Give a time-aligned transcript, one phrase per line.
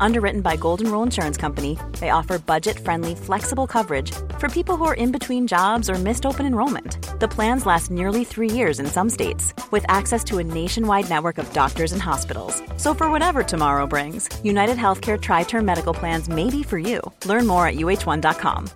[0.00, 4.84] Underwritten by Golden Rule Insurance Company, they offer budget friendly, flexible coverage for people who
[4.84, 6.98] are in between jobs or missed open enrollment.
[7.20, 11.38] The plans last nearly three years in some states, with access to a nationwide network
[11.38, 12.62] of doctors and hospitals.
[12.76, 17.00] So, for whatever tomorrow brings, United Healthcare Tri Term Medical Plans may be for you.
[17.24, 18.68] Learn more at uh1.com.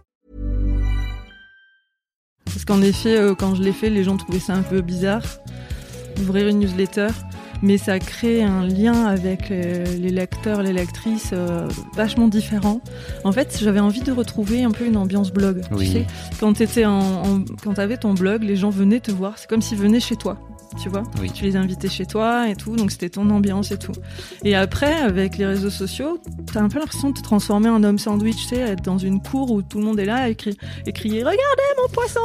[2.47, 5.23] Parce qu'en effet, euh, quand je l'ai fait, les gens trouvaient ça un peu bizarre
[6.17, 7.09] d'ouvrir une newsletter.
[7.63, 12.81] Mais ça crée un lien avec euh, les lecteurs, les lectrices euh, vachement différent.
[13.25, 15.63] En fait, j'avais envie de retrouver un peu une ambiance blog.
[15.79, 16.07] Tu sais,
[16.39, 19.39] quand tu en, quand avais ton blog, les gens venaient te voir.
[19.39, 20.39] C'est comme s'ils venaient chez toi
[20.79, 21.03] tu vois.
[21.35, 23.93] Tu les invitais chez toi et tout, donc c'était ton ambiance et tout.
[24.45, 26.21] Et après, avec les réseaux sociaux,
[26.53, 29.21] t'as un peu l'impression de te transformer en homme sandwich, tu sais, être dans une
[29.21, 32.21] cour où tout le monde est là et, crier Regardez mon poisson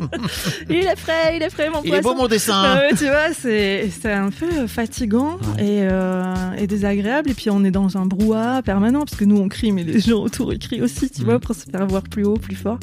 [0.68, 3.32] Il est frais, il est frais mon poisson Il est beau mon dessin Tu vois,
[3.32, 7.30] c'est un peu fatigant et, euh, et, désagréable.
[7.30, 10.00] Et puis on est dans un brouhaha permanent parce que nous on crie, mais les
[10.00, 12.78] gens autour ils crient aussi, tu vois, pour se faire voir plus haut, plus fort.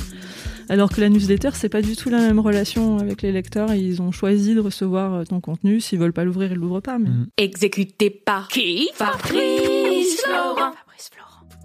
[0.69, 3.73] Alors que la newsletter, c'est pas du tout la même relation avec les lecteurs.
[3.73, 5.79] Ils ont choisi de recevoir euh, ton contenu.
[5.81, 6.97] S'ils veulent pas l'ouvrir, ils l'ouvrent pas.
[6.99, 7.09] Mais...
[7.09, 7.27] Mm.
[7.37, 10.73] Exécuté par qui Fabrice Florent.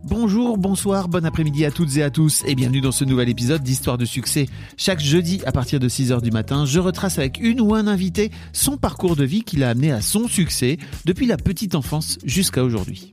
[0.05, 3.63] Bonjour, bonsoir, bon après-midi à toutes et à tous et bienvenue dans ce nouvel épisode
[3.63, 4.47] d'Histoire de succès.
[4.77, 8.31] Chaque jeudi à partir de 6h du matin, je retrace avec une ou un invité
[8.53, 12.63] son parcours de vie qui l'a amené à son succès depuis la petite enfance jusqu'à
[12.63, 13.13] aujourd'hui.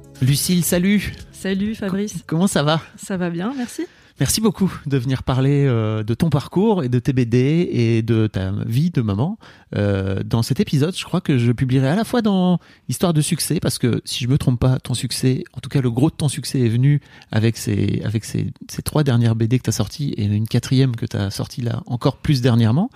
[0.21, 1.13] Lucille, salut.
[1.31, 2.23] Salut Fabrice.
[2.27, 2.79] comment ça va?
[2.95, 3.87] Ça va bien, merci.
[4.19, 8.27] Merci beaucoup de venir parler euh, de ton parcours et de tes BD et de
[8.27, 9.39] ta vie de maman
[9.75, 10.95] euh, dans cet épisode.
[10.95, 14.23] Je crois que je publierai à la fois dans Histoire de succès parce que si
[14.25, 16.69] je me trompe pas, ton succès, en tout cas le gros de ton succès est
[16.69, 17.01] venu
[17.31, 20.95] avec ces avec ces, ces trois dernières BD que tu as sorties et une quatrième
[20.95, 22.91] que tu as sortie là encore plus dernièrement.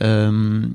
[0.00, 0.66] Euh,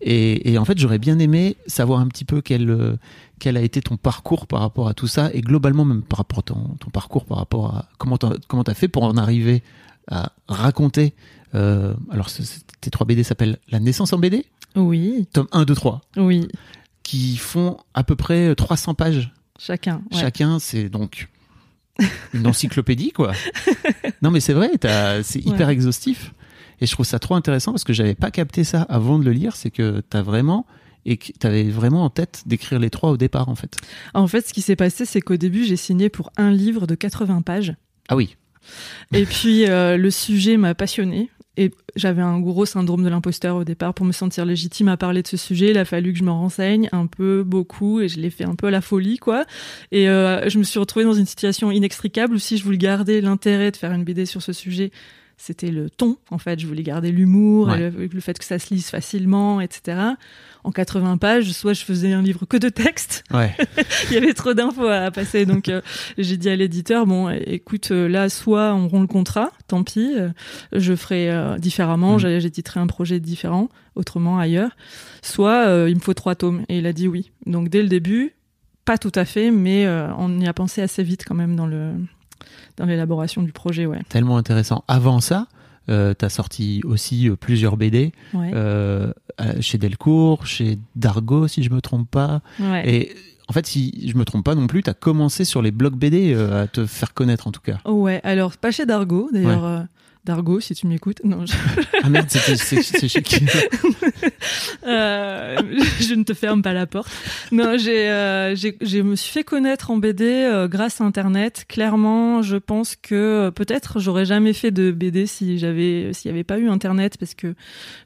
[0.00, 2.98] et, et, en fait, j'aurais bien aimé savoir un petit peu quel
[3.38, 6.40] quel a été ton parcours par rapport à tout ça et globalement même par rapport
[6.40, 9.62] à ton, ton parcours par rapport à comment t'as, comment t'as fait pour en arriver
[10.10, 11.14] à raconter
[11.54, 12.28] euh, alors
[12.80, 14.44] tes trois BD s'appellent La naissance en BD
[14.76, 15.26] oui.
[15.32, 16.48] tome 1, 2, 3 oui.
[17.02, 19.32] qui font à peu près 300 pages.
[19.58, 21.28] Chacun chacun c'est donc
[22.34, 23.32] une encyclopédie quoi.
[24.22, 24.70] Non mais c'est vrai
[25.22, 26.32] c'est hyper exhaustif
[26.80, 29.32] et je trouve ça trop intéressant parce que j'avais pas capté ça avant de le
[29.32, 30.66] lire c'est que t'as vraiment
[31.04, 33.76] et que tu avais vraiment en tête d'écrire les trois au départ en fait
[34.14, 36.94] En fait, ce qui s'est passé, c'est qu'au début, j'ai signé pour un livre de
[36.94, 37.74] 80 pages.
[38.08, 38.36] Ah oui.
[39.14, 43.64] Et puis euh, le sujet m'a passionné et j'avais un gros syndrome de l'imposteur au
[43.64, 45.70] départ pour me sentir légitime à parler de ce sujet.
[45.70, 48.54] Il a fallu que je me renseigne un peu, beaucoup, et je l'ai fait un
[48.54, 49.44] peu à la folie, quoi.
[49.90, 53.20] Et euh, je me suis retrouvée dans une situation inextricable où si je voulais garder
[53.20, 54.92] l'intérêt de faire une BD sur ce sujet,
[55.40, 56.58] c'était le ton, en fait.
[56.58, 60.00] Je voulais garder l'humour, le, fait que ça se lise facilement, etc.
[60.64, 63.22] En 80 pages, soit je faisais un livre que de texte.
[64.10, 65.46] Il y avait trop d'infos à passer.
[65.46, 65.80] Donc, euh,
[66.18, 70.12] j'ai dit à l'éditeur, bon, écoute, euh, là, soit on rompt le contrat, tant pis,
[70.16, 70.30] euh,
[70.72, 72.40] je ferai différemment, mm.
[72.40, 74.76] j'éditerai un projet différent, autrement, ailleurs.
[75.22, 76.64] Soit il me faut trois tomes.
[76.68, 77.30] Et il a dit oui.
[77.46, 78.34] Donc, dès le début,
[78.84, 79.88] pas tout à fait, mais
[80.18, 81.92] on y a pensé assez vite quand même dans le,
[82.78, 84.00] dans l'élaboration du projet, ouais.
[84.08, 84.84] Tellement intéressant.
[84.88, 85.46] Avant ça,
[85.90, 88.50] Euh, t'as sorti aussi euh, plusieurs BD Ouais.
[88.52, 89.10] euh,
[89.60, 92.42] chez Delcourt, chez Dargo, si je me trompe pas.
[92.60, 92.82] ouais.
[92.86, 93.14] Et
[93.48, 96.34] en fait, si je me trompe pas non plus, t'as commencé sur les blogs BD
[96.34, 97.78] euh, à te faire connaître en tout cas.
[97.86, 99.86] Ouais, alors pas chez Dargo, d'ailleurs.
[100.24, 101.20] Dargo, si tu m'écoutes.
[101.24, 101.54] Non, je,
[102.02, 103.36] Ah merde, c'est chez qui
[104.86, 105.56] euh,
[106.00, 107.10] je ne te ferme pas la porte.
[107.52, 111.64] Non, j'ai, euh, j'ai, je me suis fait connaître en BD euh, grâce à Internet.
[111.68, 116.36] Clairement, je pense que euh, peut-être j'aurais jamais fait de BD si j'avais, s'il n'y
[116.36, 117.54] avait pas eu Internet, parce que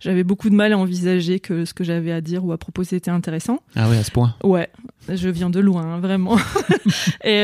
[0.01, 2.97] j'avais beaucoup de mal à envisager que ce que j'avais à dire ou à proposer
[2.97, 3.61] était intéressant.
[3.75, 4.35] Ah ouais, à ce point.
[4.45, 4.69] Ouais,
[5.09, 6.37] je viens de loin, hein, vraiment.
[7.25, 7.43] et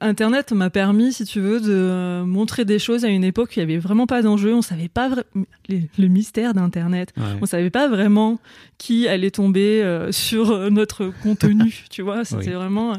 [0.00, 3.52] Internet m'a permis, si tu veux, de euh, montrer des choses à une époque où
[3.56, 4.54] il y avait vraiment pas d'enjeu.
[4.54, 5.24] On savait pas vra-
[5.68, 7.12] les- le mystère d'Internet.
[7.16, 7.24] Ouais.
[7.42, 8.38] On savait pas vraiment
[8.78, 11.84] qui allait tomber euh, sur euh, notre contenu.
[11.90, 12.54] tu vois, c'était Oui.
[12.54, 12.92] vraiment.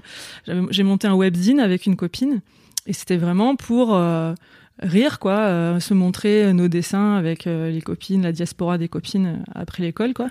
[0.69, 2.41] J'ai monté un webzine avec une copine
[2.85, 3.95] et c'était vraiment pour.
[3.95, 4.33] euh,
[4.81, 9.41] rire quoi euh, se montrer nos dessins avec euh, les copines la diaspora des copines
[9.55, 10.27] après l'école quoi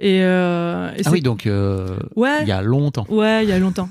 [0.00, 3.04] et, euh, et Ah oui, donc ouais il y a longtemps.
[3.10, 3.90] Ouais, il y a longtemps.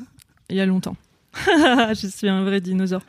[0.49, 0.95] Il y a longtemps.
[1.47, 3.01] je suis un vrai dinosaure.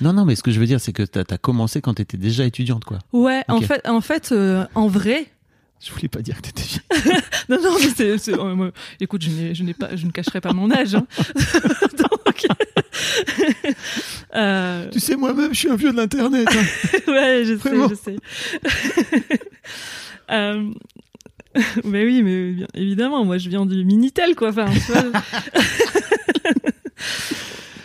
[0.00, 2.16] Non, non, mais ce que je veux dire, c'est que t'as as commencé quand t'étais
[2.18, 2.98] déjà étudiante, quoi.
[3.12, 5.26] Ouais, en fait, en fait, euh, en vrai.
[5.82, 7.16] Je voulais pas dire que t'étais vieille.
[7.48, 7.88] Non, non, mais
[8.18, 10.94] c'est, euh, moi, écoute, je n'ai, je n'ai pas, je ne cacherai pas mon âge.
[10.94, 11.06] hein.
[11.98, 12.46] Donc,
[14.34, 16.46] euh, Tu sais, moi-même, je suis un vieux de l'internet.
[16.52, 16.64] hein.
[17.10, 17.88] ouais, je sais, Vraiment.
[17.88, 18.16] je sais.
[20.30, 20.70] euh,
[21.84, 24.50] mais oui, mais bien évidemment, moi, je viens du Minitel, quoi.
[24.50, 25.10] Enfin, tu vois.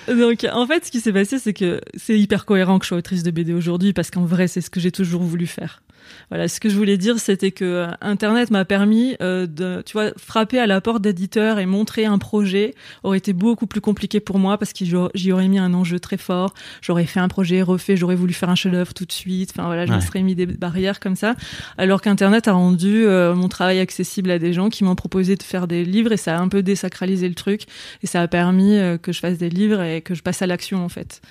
[0.08, 2.98] Donc, en fait, ce qui s'est passé, c'est que c'est hyper cohérent que je sois
[2.98, 5.82] autrice de BD aujourd'hui, parce qu'en vrai, c'est ce que j'ai toujours voulu faire.
[6.30, 9.94] Voilà, ce que je voulais dire, c'était que euh, Internet m'a permis euh, de, tu
[9.94, 12.74] vois, frapper à la porte d'éditeurs et montrer un projet
[13.04, 16.18] aurait été beaucoup plus compliqué pour moi parce que j'y aurais mis un enjeu très
[16.18, 16.54] fort.
[16.82, 19.52] J'aurais fait un projet refait, j'aurais voulu faire un chef-d'œuvre tout de suite.
[19.56, 21.36] Enfin voilà, je me serais mis des barrières comme ça.
[21.78, 25.44] Alors qu'Internet a rendu euh, mon travail accessible à des gens qui m'ont proposé de
[25.44, 27.64] faire des livres et ça a un peu désacralisé le truc
[28.04, 30.48] et ça a permis euh, que je fasse des livres et que je passe à
[30.48, 31.22] l'action en fait.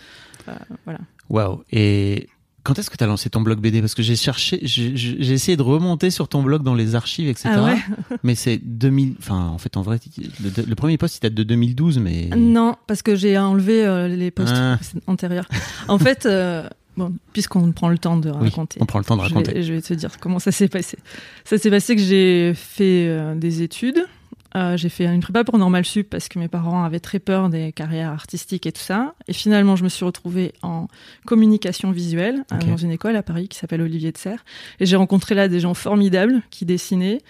[0.84, 1.00] Voilà.
[1.30, 1.62] Waouh.
[1.72, 2.28] Et
[2.64, 5.62] quand est-ce que t'as lancé ton blog BD Parce que j'ai cherché, j'ai essayé de
[5.62, 7.50] remonter sur ton blog dans les archives, etc.
[7.52, 7.76] Ah ouais?
[8.24, 9.14] Mais c'est 2000.
[9.20, 12.30] Enfin, en fait, en vrai, le, le premier post, il date de 2012, mais.
[12.36, 14.78] Non, parce que j'ai enlevé euh, les posts Ah.
[15.06, 15.46] antérieurs.
[15.88, 18.78] En fait, euh, bon, puisqu'on prend le temps de Oui, raconter.
[18.82, 19.52] on prend le temps de Je raconter.
[19.52, 20.98] vais, je vais te dire comment ça s'est passé.
[21.44, 24.06] Ça s'est passé que j'ai fait euh, des études.
[24.56, 27.48] Euh, j'ai fait une prépa pour Normal Sup parce que mes parents avaient très peur
[27.48, 29.14] des carrières artistiques et tout ça.
[29.26, 30.86] Et finalement, je me suis retrouvée en
[31.26, 34.44] communication visuelle euh, dans une école à Paris qui s'appelle Olivier de Serres.
[34.78, 37.20] Et j'ai rencontré là des gens formidables qui dessinaient,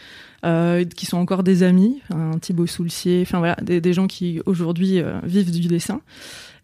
[0.45, 4.41] euh, qui sont encore des amis, un Thibaut Soulcier, enfin voilà, des, des gens qui
[4.45, 6.03] aujourd'hui euh, vivent du dessin.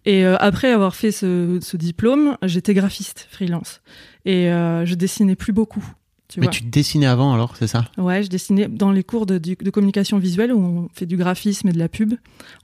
[0.06, 3.80] Et euh, après avoir fait ce, ce diplôme, j'étais graphiste freelance
[4.24, 5.84] et euh, je dessinais plus beaucoup.
[6.30, 6.52] Tu mais vois.
[6.52, 7.90] tu dessinais avant, alors, c'est ça?
[7.98, 9.38] Ouais, je dessinais dans les cours de,
[9.70, 12.14] communication visuelle où on fait du graphisme et de la pub.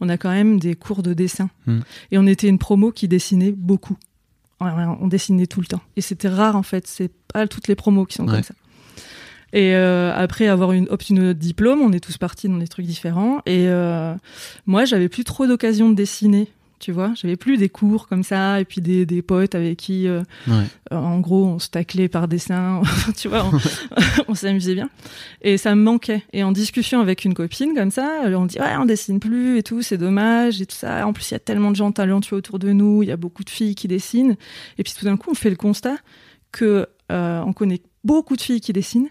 [0.01, 1.51] On a quand même des cours de dessin.
[1.67, 1.81] Hmm.
[2.13, 3.97] Et on était une promo qui dessinait beaucoup.
[4.61, 5.83] Ouais, ouais, on dessinait tout le temps.
[5.97, 6.87] Et c'était rare en fait.
[6.87, 8.35] C'est pas toutes les promos qui sont Ouais.
[8.35, 8.55] comme ça.
[9.53, 12.87] Et euh, après avoir une, obtenu notre diplôme, on est tous partis dans des trucs
[12.87, 13.39] différents.
[13.47, 14.15] Et euh,
[14.67, 16.49] moi, j'avais plus trop d'occasion de dessiner.
[16.78, 20.06] Tu vois, j'avais plus des cours comme ça et puis des, des potes avec qui
[20.06, 20.64] euh, Ouais.
[20.93, 22.82] euh, en gros, on se taclait par dessin,
[23.17, 23.58] tu vois, on,
[24.28, 24.90] on s'amusait bien.
[25.40, 26.23] Et ça me manquait.
[26.34, 29.56] Et en discussion avec une copine comme ça, euh, on dit ouais, on dessine plus
[29.58, 31.06] et tout, c'est dommage et tout ça.
[31.06, 33.17] En plus, il y a tellement de gens talentueux autour de nous, il y a
[33.17, 34.36] beaucoup de filles qui dessinent.
[34.79, 35.96] Et puis tout d'un coup, on fait le constat
[36.53, 39.08] que euh, on connaît beaucoup de filles qui dessinent.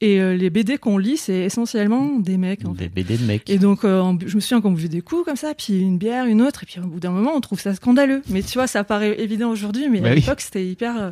[0.00, 2.66] Et euh, les BD qu'on lit, c'est essentiellement des mecs.
[2.66, 2.84] En fait.
[2.84, 3.48] Des BD de mecs.
[3.48, 6.26] Et donc, euh, je me souviens qu'on buvait des coups comme ça, puis une bière,
[6.26, 8.22] une autre, et puis au bout d'un moment, on trouve ça scandaleux.
[8.28, 10.20] Mais tu vois, ça paraît évident aujourd'hui, mais Bah à oui.
[10.20, 11.00] l'époque, c'était hyper.
[11.00, 11.10] euh,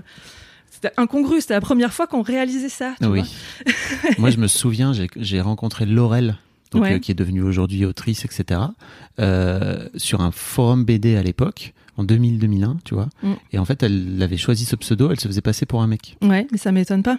[0.71, 2.95] c'était incongru, c'était la première fois qu'on réalisait ça.
[3.01, 3.21] Tu oui.
[3.21, 6.37] vois Moi, je me souviens, j'ai- rencontré Laurel,
[6.73, 6.99] donc, Ouais.
[7.01, 8.61] qui est devenue aujourd'hui autrice, etc.,
[9.97, 13.09] sur un forum BD à l'époque, en 2000-2001, tu vois.
[13.23, 13.33] Mm.
[13.53, 16.17] Et en fait, elle avait choisi ce pseudo, elle se faisait passer pour un mec.
[16.23, 17.19] Ouais, mais ça m'étonne pas.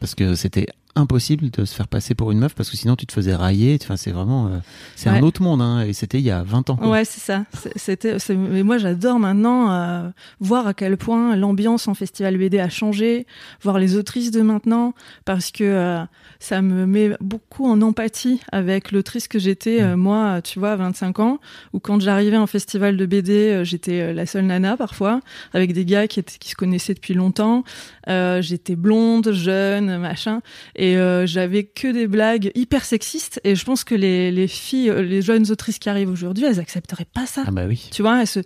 [0.00, 3.06] Parce que c'était impossible de se faire passer pour une meuf, parce que sinon tu
[3.06, 3.78] te faisais railler.
[3.82, 4.46] Enfin, c'est vraiment.
[4.48, 4.58] euh,
[4.94, 6.76] c'est un autre monde, hein, et c'était il y a 20 ans.
[6.76, 6.88] quoi.
[6.90, 7.44] Ouais, c'est ça.
[7.76, 10.08] C'était, mais moi, j'adore maintenant euh,
[10.40, 13.26] voir à quel point l'ambiance en festival BD a changé,
[13.62, 14.92] voir les autrices de maintenant,
[15.24, 16.02] parce que euh,
[16.40, 20.76] ça me met beaucoup en empathie avec l'autrice que j'étais, euh, moi, tu vois, à
[20.76, 21.38] 25 ans,
[21.72, 25.20] où quand j'arrivais en festival de BD, j'étais la seule nana parfois,
[25.54, 27.64] avec des gars qui, étaient, qui se connaissaient depuis longtemps.
[28.06, 30.40] J'étais blonde, jeune, machin.
[30.74, 33.40] Et euh, j'avais que des blagues hyper sexistes.
[33.44, 36.58] Et je pense que les, les filles, euh, les jeunes autrices qui arrivent aujourd'hui, elles
[36.58, 37.44] accepteraient pas ça.
[37.46, 37.88] Ah bah oui.
[37.92, 38.40] Tu vois, elles, se,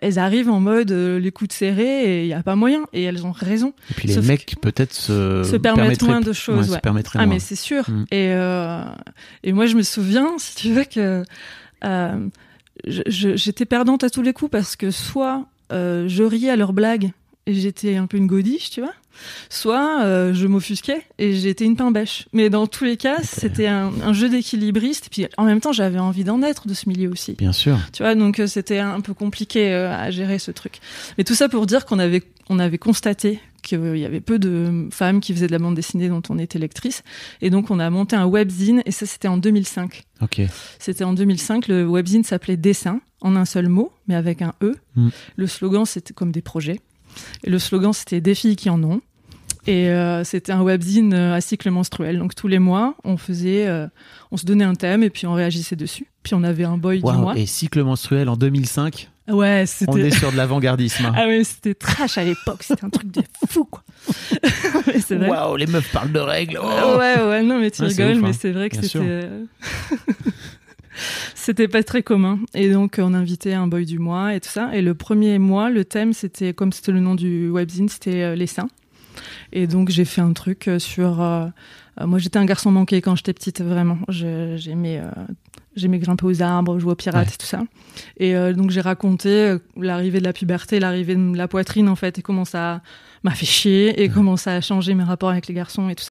[0.00, 2.84] elles arrivent en mode euh, les coudes serrés et il y a pas moyen.
[2.92, 3.74] Et elles ont raison.
[3.90, 7.02] Et puis les Sauf mecs peut-être se, se permettent permettraient- moins de choses, ouais, ouais.
[7.14, 7.34] Ah moins.
[7.34, 7.88] mais c'est sûr.
[7.90, 8.04] Mm.
[8.10, 8.82] Et euh,
[9.42, 11.22] et moi je me souviens, si tu veux que
[12.86, 17.10] j'étais perdante à tous les coups parce que soit je riais à leurs blagues
[17.46, 18.92] et j'étais un peu une godiche, tu vois.
[19.48, 22.26] Soit euh, je m'offusquais et j'étais une pain bêche.
[22.32, 25.06] Mais dans tous les cas, c'était un, un jeu d'équilibriste.
[25.06, 27.32] Et puis en même temps, j'avais envie d'en être de ce milieu aussi.
[27.32, 27.78] Bien sûr.
[27.92, 30.80] Tu vois, donc euh, c'était un peu compliqué euh, à gérer ce truc.
[31.18, 34.88] Mais tout ça pour dire qu'on avait, on avait constaté qu'il y avait peu de
[34.90, 37.02] femmes qui faisaient de la bande dessinée dont on était lectrice.
[37.40, 40.02] Et donc on a monté un webzine, et ça c'était en 2005.
[40.20, 40.42] Ok.
[40.78, 44.74] C'était en 2005, le webzine s'appelait Dessin, en un seul mot, mais avec un E.
[44.96, 45.08] Mm.
[45.36, 46.80] Le slogan c'était comme des projets.
[47.44, 49.00] Et le slogan c'était Des filles qui en ont.
[49.66, 52.18] Et euh, c'était un webzine euh, à cycle menstruel.
[52.18, 53.86] Donc tous les mois, on faisait, euh,
[54.32, 56.06] on se donnait un thème et puis on réagissait dessus.
[56.24, 57.36] Puis on avait un boy du mois.
[57.36, 61.04] Et cycle menstruel en 2005, Ouais, on est sur de l'avant-gardisme.
[61.06, 61.12] hein.
[61.16, 63.84] Ah ouais, c'était trash à l'époque, c'était un truc de fou quoi.
[65.10, 66.58] Waouh, les meufs parlent de règles.
[66.60, 66.98] oh.
[66.98, 68.38] Ouais, ouais, non, mais tu rigoles, ouf, mais hein.
[68.38, 69.28] c'est vrai que c'était.
[71.34, 72.38] c'était pas très commun.
[72.54, 74.70] Et donc, on invitait un boy du mois et tout ça.
[74.74, 78.34] Et le premier mois, le thème, c'était, comme c'était le nom du webzine, c'était euh,
[78.34, 78.68] les seins.
[79.52, 81.20] Et donc, j'ai fait un truc euh, sur.
[81.22, 81.46] euh,
[82.00, 83.98] moi, j'étais un garçon manqué quand j'étais petite, vraiment.
[84.08, 84.98] J'aimais.
[85.02, 85.10] euh,
[85.74, 87.32] J'aimais grimper aux arbres, jouer aux pirates Ouais.
[87.34, 87.62] et tout ça.
[88.18, 92.22] Et donc j'ai raconté l'arrivée de la puberté, l'arrivée de la poitrine en fait, et
[92.22, 92.82] comment ça
[93.22, 96.04] m'a fait chier, et comment ça a changé mes rapports avec les garçons et tout
[96.04, 96.10] ça.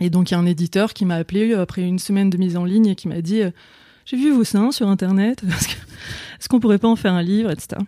[0.00, 2.36] Et donc il y a un éditeur qui m'a appelé euh, après une semaine de
[2.38, 3.50] mise en ligne et qui m'a dit euh,
[4.04, 5.42] j'ai vu vos seins sur internet,
[6.38, 7.80] est-ce qu'on pourrait pas en faire un livre, etc.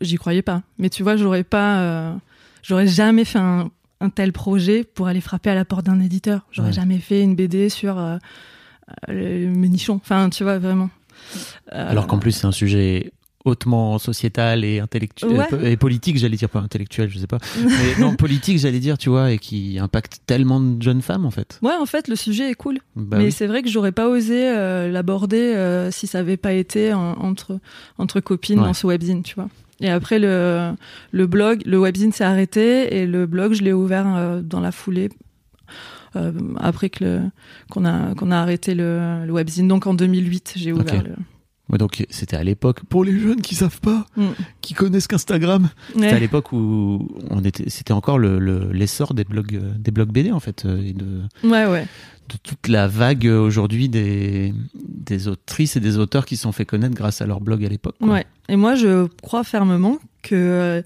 [0.00, 0.62] J'y croyais pas.
[0.78, 2.14] Mais tu vois, j'aurais pas, euh,
[2.62, 6.46] j'aurais jamais fait un, un tel projet pour aller frapper à la porte d'un éditeur.
[6.52, 6.72] J'aurais Ouais.
[6.74, 8.16] jamais fait une BD sur euh,
[9.10, 9.96] euh, le ménichon.
[9.96, 10.88] Enfin, tu vois vraiment.
[11.74, 13.12] Euh, Alors qu'en plus, c'est un sujet
[13.48, 15.72] hautement sociétal et intellectuel Ouais.
[15.72, 17.38] et politique, j'allais dire pas intellectuel, je sais pas.
[17.64, 21.30] Mais non, politique, j'allais dire, tu vois, et qui impacte tellement de jeunes femmes en
[21.30, 21.58] fait.
[21.62, 22.78] Ouais, en fait, le sujet est cool.
[22.96, 23.32] Bah mais oui.
[23.32, 27.12] c'est vrai que j'aurais pas osé euh, l'aborder euh, si ça avait pas été en-
[27.18, 27.58] entre
[27.98, 28.66] entre copines Ouais.
[28.66, 29.48] dans ce webzine, tu vois.
[29.80, 30.72] Et après le
[31.12, 34.72] le blog, le webzine s'est arrêté et le blog je l'ai ouvert euh, dans la
[34.72, 35.08] foulée.
[36.16, 37.20] euh, après que
[37.70, 41.10] qu'on a qu'on a arrêté le, le webzine donc en 2008 j'ai ouvert le
[41.76, 44.28] donc c'était à l'époque pour les jeunes qui savent pas, Mm.
[44.62, 45.68] qui connaissent qu'Instagram.
[45.92, 50.10] C'était à l'époque où on était, c'était encore le le- l'essor des blogs, des blogs
[50.10, 51.86] BD en fait, euh, et de, ouais ouais
[52.30, 56.52] de toute la vague euh, aujourd'hui des des autrices et des auteurs qui se sont
[56.52, 57.96] fait connaître grâce à leur blog à l'époque.
[58.00, 58.26] Ouais.
[58.50, 60.82] Et moi, je crois fermement que euh,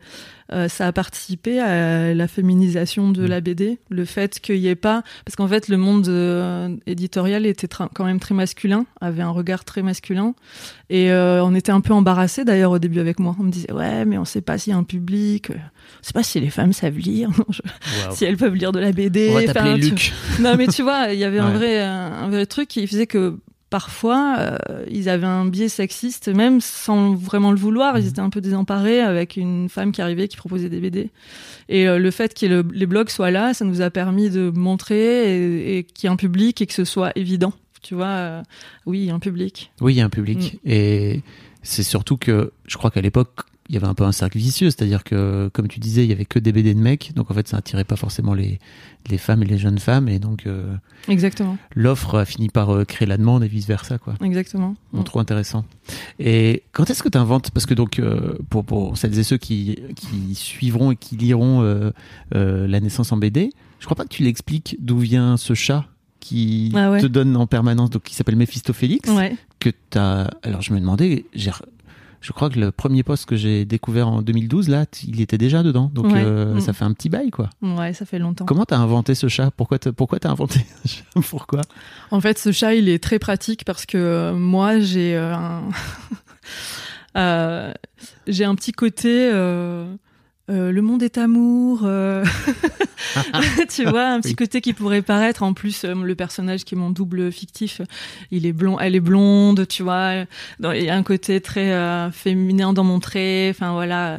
[0.52, 3.26] euh, ça a participé à la féminisation de Mm.
[3.26, 7.46] la BD, le fait qu'il n'y ait pas, parce qu'en fait, le monde euh, éditorial
[7.46, 10.34] était quand même très masculin, avait un regard très masculin,
[10.90, 13.34] et euh, on était un peu embarrassés d'ailleurs au début avec moi.
[13.40, 16.12] On me disait ouais, mais on sait pas s'il y a un public, on sait
[16.12, 17.62] pas si les femmes savent lire, je-
[18.14, 19.28] si elles peuvent lire de la BD.
[19.30, 20.12] On va Enfin, t'appeler tu- Luc.
[20.40, 23.38] non, mais tu vois, il y avait un vrai, un vrai truc qui faisait que
[23.72, 24.58] parfois, euh,
[24.90, 27.98] ils avaient un biais sexiste, même sans vraiment le vouloir.
[27.98, 31.10] Ils étaient un peu désemparés avec une femme qui arrivait, qui proposait des BD.
[31.68, 34.50] Et euh, le fait que le- les blogs soient là, ça nous a permis de
[34.54, 37.52] montrer et, et qu'il y ait un public et que ce soit évident.
[37.82, 38.42] Tu vois, euh,
[38.86, 39.72] oui, il y a un public.
[39.80, 40.60] Oui, il y a un public.
[40.64, 41.22] Et
[41.62, 44.70] c'est surtout que je crois qu'à l'époque, il y avait un peu un cercle vicieux.
[44.70, 47.12] C'est-à-dire que, comme tu disais, il y avait que des BD de mecs.
[47.14, 48.58] Donc en fait, ça attirait pas forcément les,
[49.08, 50.08] les femmes et les jeunes femmes.
[50.08, 50.74] Et donc euh,
[51.08, 53.98] Exactement, l'offre a fini par euh, créer la demande et vice-versa.
[53.98, 54.14] quoi.
[54.22, 54.74] exactement.
[54.92, 55.64] Bon, trop intéressant.
[56.18, 59.38] Et quand est-ce que tu inventes Parce que donc, euh, pour, pour celles et ceux
[59.38, 61.62] qui, qui suivront et qui liront
[62.32, 63.50] La naissance en BD,
[63.80, 65.86] je crois pas que tu l'expliques d'où vient ce chat
[66.20, 67.00] qui Ah ouais.
[67.00, 69.34] te donne en permanence, donc qui s'appelle Méphistophélix Ouais.
[69.58, 70.28] que t'as.
[70.44, 71.50] Alors je me demandais, j'ai
[72.22, 75.62] je crois que le premier poste que j'ai découvert en 2012, là, il était déjà
[75.62, 75.90] dedans.
[75.92, 76.22] Donc Ouais.
[76.24, 76.60] euh, Mm.
[76.60, 77.50] ça fait un petit bail, quoi.
[77.60, 78.44] Ouais, ça fait longtemps.
[78.46, 79.50] Comment t'as inventé ce chat?
[79.50, 81.04] Pourquoi t'as, pourquoi t'as inventé ce chat?
[81.28, 81.60] Pourquoi?
[82.10, 85.64] En fait, ce chat, il est très pratique parce que euh, moi, j'ai un...
[87.16, 87.72] euh,
[88.26, 89.30] j'ai un petit côté...
[90.52, 91.80] euh, le monde est amour.
[91.84, 92.24] euh,
[93.74, 94.36] tu vois, un petit Oui.
[94.36, 95.42] côté qui pourrait paraître.
[95.42, 97.80] En plus, euh, le personnage qui est mon double fictif,
[98.30, 100.24] il est blond, elle est blonde, tu vois.
[100.60, 101.72] Il y a un côté très
[102.12, 103.48] féminin dans mon trait.
[103.50, 104.18] Enfin voilà,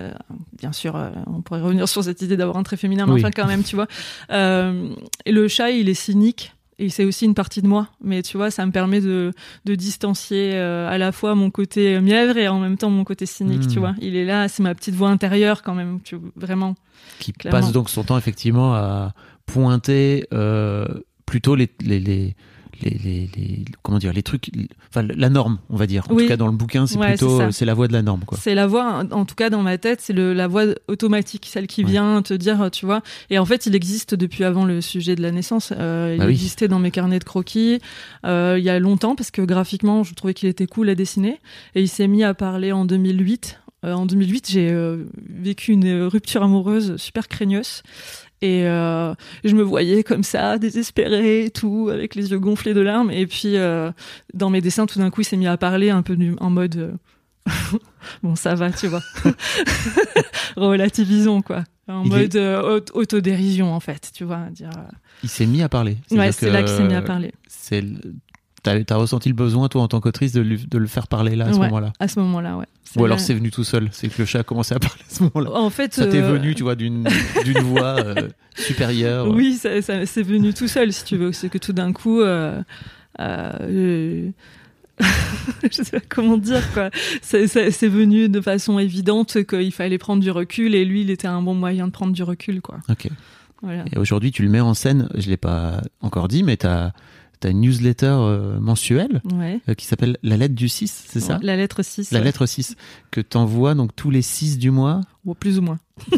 [0.58, 0.96] bien sûr,
[1.28, 3.22] on pourrait revenir sur cette idée d'avoir un trait féminin, mais Oui.
[3.22, 3.88] enfin quand même, tu vois.
[4.32, 6.54] Et le chat, il est cynique.
[6.80, 9.32] Et c'est aussi une partie de moi, mais tu vois, ça me permet de,
[9.66, 13.26] de distancier euh, à la fois mon côté mièvre et en même temps mon côté
[13.26, 13.72] cynique, Hmm.
[13.72, 13.94] tu vois.
[14.02, 16.76] Il est là, c'est ma petite voix intérieure quand même, tu vraiment.
[17.20, 17.60] qui Clairement.
[17.62, 19.14] passe donc son temps effectivement à
[19.46, 20.86] pointer euh,
[21.26, 22.36] plutôt les, les, les,
[22.84, 24.50] les, les- les- comment dire les trucs
[24.90, 26.24] enfin la norme on va dire en Oui.
[26.24, 28.22] tout cas dans le bouquin c'est Ouais, plutôt c'est euh, la voix de la norme
[28.26, 31.68] quoi C'est la voix, en tout cas dans ma tête, c'est la voix automatique, celle
[31.68, 31.92] qui Ouais.
[31.92, 33.02] vient te dire, tu vois.
[33.30, 35.74] Et en fait, il existe depuis avant le sujet de la naissance.
[35.78, 36.32] Euh, il Bah oui.
[36.34, 37.80] existait dans mes carnets de croquis
[38.26, 41.40] euh, il y a longtemps parce que graphiquement, je trouvais qu'il était cool à dessiner.
[41.76, 43.60] Et il s'est mis à parler en 2008.
[43.86, 47.82] Euh, en 2008, j'ai euh, vécu une rupture amoureuse super craigneuse.
[48.46, 49.14] Et euh,
[49.46, 53.10] je me voyais comme ça, désespérée et tout, avec les yeux gonflés de larmes.
[53.10, 53.90] Et puis, euh,
[54.34, 56.50] dans mes dessins, tout d'un coup, il s'est mis à parler un peu du- en
[56.50, 56.76] mode...
[56.76, 56.92] euh,
[58.24, 59.02] bon, ça va, tu vois.
[60.56, 61.64] Relativisons, quoi.
[61.88, 64.48] En Il mode aut- autodérision, en fait, tu vois.
[64.52, 64.70] Dire,
[65.24, 67.32] il s'est mis à parler Ouais, c'est là qu'il s'est mis à parler.
[67.48, 67.84] c'est
[68.64, 71.46] t'as as ressenti le besoin toi en tant qu'autrice de, de le faire parler là
[71.48, 71.66] à ce Ouais.
[71.68, 71.94] moment-là?
[72.00, 72.66] À ce moment-là, ouais.
[72.98, 75.14] ou alors c'est venu tout seul c'est que le chat a commencé à parler à
[75.14, 77.08] ce moment-là En fait, ça t'est euh, venu tu vois d'une
[77.64, 81.32] voix euh, supérieure Oui, ça, ça- c'est venu tout seul, si tu veux.
[81.34, 82.62] C'est que tout d'un coup, euh,
[85.00, 86.90] je sais pas comment dire, quoi.
[87.22, 91.42] C'est venu de façon évidente qu'il fallait prendre du recul et lui, il était un
[91.42, 92.78] bon moyen de prendre du recul, quoi.
[92.90, 93.10] ok
[93.62, 93.86] Voilà.
[93.92, 96.94] Et aujourd'hui, tu le mets en scène, je l'ai pas encore dit, mais tu as,
[97.52, 99.60] une newsletter euh, mensuelle Ouais.
[99.70, 101.40] euh, qui s'appelle La lettre du 6, c'est ça?
[101.42, 102.12] La lettre 6.
[102.12, 102.26] La ouais.
[102.26, 102.76] lettre 6,
[103.12, 105.02] que t'envoies donc tous les 6 du mois?
[105.26, 105.80] Ou plus ou moins.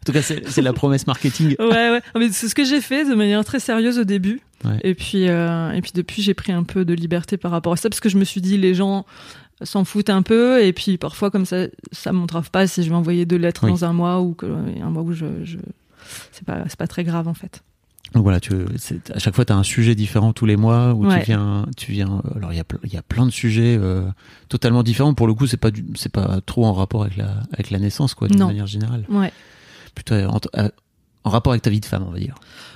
[0.00, 1.54] En tout cas, c'est la promesse marketing.
[1.58, 2.00] Ouais, ouais.
[2.16, 4.40] Mais C'est ce que j'ai fait de manière très sérieuse au début.
[4.82, 7.76] Et puis, euh, et puis depuis, j'ai pris un peu de liberté par rapport à
[7.76, 9.04] ça parce que je me suis dit, les gens
[9.62, 10.64] s'en foutent un peu.
[10.64, 13.70] Et puis parfois, comme ça, ça m'entrave pas si je vais envoyer deux lettres Oui.
[13.70, 15.58] dans un mois ou que, un mois où je, je...
[16.32, 17.62] c'est pas, c'est pas très grave en fait.
[18.14, 18.52] Donc voilà, tu,
[19.14, 21.20] à chaque fois, tu as un sujet différent tous les mois où Ouais.
[21.20, 21.66] tu viens.
[21.76, 24.02] Tu viens alors, il y, a y a plein de sujets euh,
[24.48, 25.12] totalement différents.
[25.14, 28.14] Pour le coup, c'est pas, c'est pas trop en rapport avec la, avec la naissance,
[28.14, 29.04] quoi, d'une manière générale.
[29.10, 29.32] Ouais.
[29.94, 30.68] Plutôt euh, en, euh,
[31.24, 32.34] en rapport avec ta vie de femme, on va dire.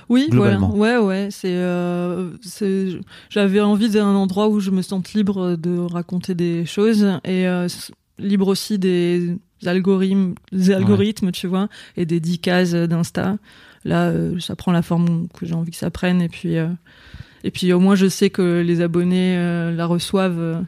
[0.09, 0.69] Oui, Globalement.
[0.69, 1.01] voilà.
[1.01, 1.27] Ouais, ouais.
[1.31, 2.89] C'est, euh, c'est,
[3.29, 7.67] j'avais envie d'un endroit où je me sente libre de raconter des choses et euh,
[8.19, 13.37] libre aussi des algorithmes, des algorithmes, tu vois, et des 10 cases d'Insta.
[13.85, 16.67] Là, euh, ça prend la forme que j'ai envie que ça prenne et puis, euh,
[17.43, 20.63] et puis au moins je sais que les abonnés euh, la reçoivent.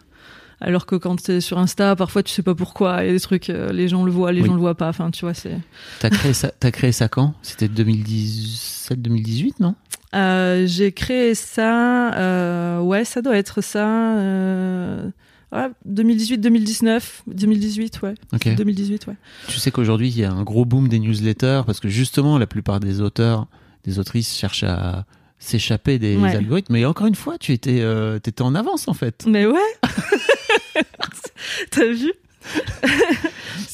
[0.62, 3.20] alors que quand c'est sur Insta, parfois tu sais pas pourquoi, il y a des
[3.20, 4.48] trucs, les gens le voient, les Oui.
[4.48, 4.90] gens le voient pas.
[4.90, 5.58] Enfin, tu vois, c'est.
[6.00, 7.34] T'as créé ça, t'as créé ça quand?
[7.42, 9.76] C'était 2017-2018, non?
[10.14, 13.86] Euh, j'ai créé ça, euh, ouais, ça doit être ça.
[14.18, 15.10] Euh,
[15.56, 18.14] ouais, 2018, 2019, 2018, ouais.
[18.34, 18.56] Ok.
[18.56, 19.16] 2018, ouais.
[19.48, 22.48] Tu sais qu'aujourd'hui, il y a un gros boom des newsletters parce que justement, la
[22.48, 23.48] plupart des auteurs,
[23.84, 25.06] des autrices cherchent à
[25.40, 26.36] s'échapper des Ouais.
[26.36, 26.74] algorithmes.
[26.74, 29.26] Mais encore une fois, tu étais, euh, en avance en fait.
[29.28, 29.60] Mais ouais
[31.72, 32.12] T'as vu?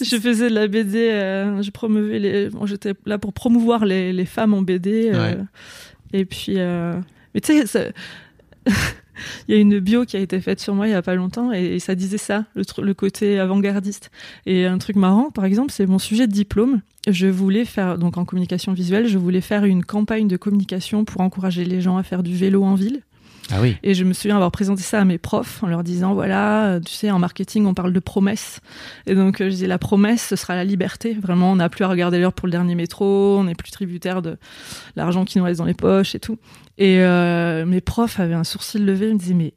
[0.02, 2.50] Je faisais de la BD, euh, je promouvais les.
[2.50, 5.12] bon, J'étais là pour promouvoir les, les femmes en BD.
[5.14, 5.38] euh, Ouais.
[6.14, 6.56] Et puis.
[6.56, 7.94] Mais tu sais,
[9.48, 11.16] il y a une bio qui a été faite sur moi il y a pas
[11.16, 14.12] longtemps et, ça disait ça, le, le côté avant-gardiste.
[14.46, 16.82] Et un truc marrant, par exemple, c'est mon sujet de diplôme.
[17.08, 21.22] Je voulais faire, donc en communication visuelle, je voulais faire une campagne de communication pour
[21.22, 23.02] encourager les gens à faire du vélo en ville.
[23.50, 23.78] Ah oui.
[23.84, 26.80] Et je me souviens avoir présenté ça à mes profs en leur disant voilà, euh,
[26.80, 28.60] tu sais, en marketing, on parle de promesse.
[29.08, 31.14] Et donc, euh, je disais la promesse, ce sera la liberté.
[31.14, 34.22] Vraiment, on n'a plus à regarder l'heure pour le dernier métro, on n'est plus tributaire
[34.22, 34.38] de
[34.96, 36.38] l'argent qui nous reste dans les poches et tout.
[36.78, 39.54] Et euh, mes profs avaient un sourcil levé, ils me disaient mais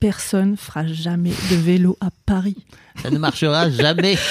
[0.00, 2.56] personne fera jamais de vélo à Paris.
[3.02, 4.16] Ça ne marchera jamais.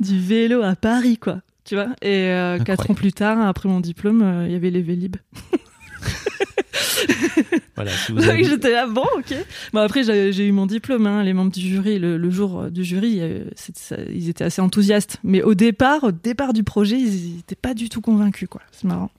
[0.00, 1.40] Du vélo à Paris, quoi.
[1.64, 1.88] Tu vois?
[2.02, 5.16] Et euh, quatre ans plus tard, après mon diplôme, euh, il y avait les Vélib.
[7.76, 9.34] Voilà, si vous avez- j'étais là, bon, ok.
[9.72, 12.84] Bon, après, j'ai eu mon diplôme, hein, les membres du jury, le, le jour du
[12.84, 15.18] jury, euh, ça- ils étaient assez enthousiastes.
[15.24, 18.62] Mais au départ, au départ du projet, ils n'étaient pas du tout convaincus, quoi.
[18.72, 19.10] C'est marrant.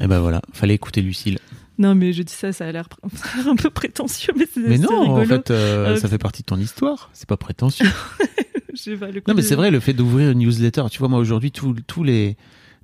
[0.00, 1.38] Eh ben voilà, fallait écouter Lucille.
[1.78, 2.88] Non, mais je dis ça, ça a l'air
[3.46, 5.22] un peu prétentieux, mais c'est Mais non, rigolo.
[5.22, 7.10] en fait, euh, Euh, ça fait partie de ton histoire.
[7.12, 7.86] C'est pas prétentieux.
[8.98, 10.84] Pas, le Non, mais c'est vrai, le fait d'ouvrir une newsletter.
[10.90, 12.36] Tu vois, moi aujourd'hui, tous les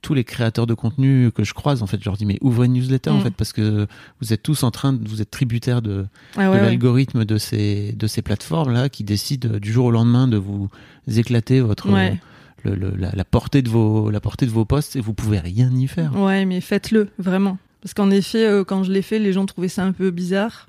[0.03, 2.67] tous les créateurs de contenu que je croise, en fait, je leur dis mais ouvrez
[2.67, 3.23] une newsletter en Mm.
[3.23, 3.87] fait parce que
[4.21, 6.07] vous êtes tous en train de vous êtes tributaires de,
[6.37, 6.63] Ah de ouais, ouais.
[6.63, 10.69] l'algorithme de ces de ces plateformes là qui décident du jour au lendemain de vous
[11.09, 12.19] éclater votre Ouais.
[12.65, 15.39] le, le- la, la portée de vos la portée de vos posts et vous pouvez
[15.39, 16.15] rien y faire.
[16.17, 17.59] Ouais, mais faites-le, vraiment.
[17.83, 20.69] Parce qu'en effet, euh, quand je l'ai fait, les gens trouvaient ça un peu bizarre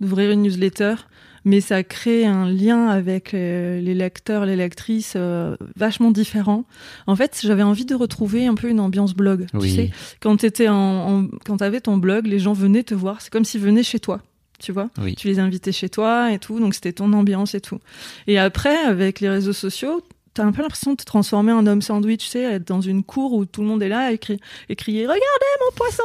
[0.00, 0.94] d'ouvrir une newsletter.
[1.44, 6.64] Mais ça crée un lien avec euh, les lecteurs, les lectrices euh, vachement différent.
[7.06, 9.46] En fait, j'avais envie de retrouver un peu une ambiance blog.
[9.60, 13.20] Tu sais, quand t'étais en, en- quand t'avais ton blog, les gens venaient te voir.
[13.20, 14.20] C'est comme s'ils venaient chez toi.
[14.60, 15.16] Tu vois oui.
[15.16, 17.80] tu les invitais chez toi et tout, donc c'était ton ambiance et tout.
[18.28, 20.02] Et après, avec les réseaux sociaux,
[20.34, 23.02] t'as un peu l'impression de te transformer en homme sandwich, tu sais, être dans une
[23.04, 25.22] cour où tout le monde est là et, crie, et crier Regardez
[25.60, 26.02] mon poisson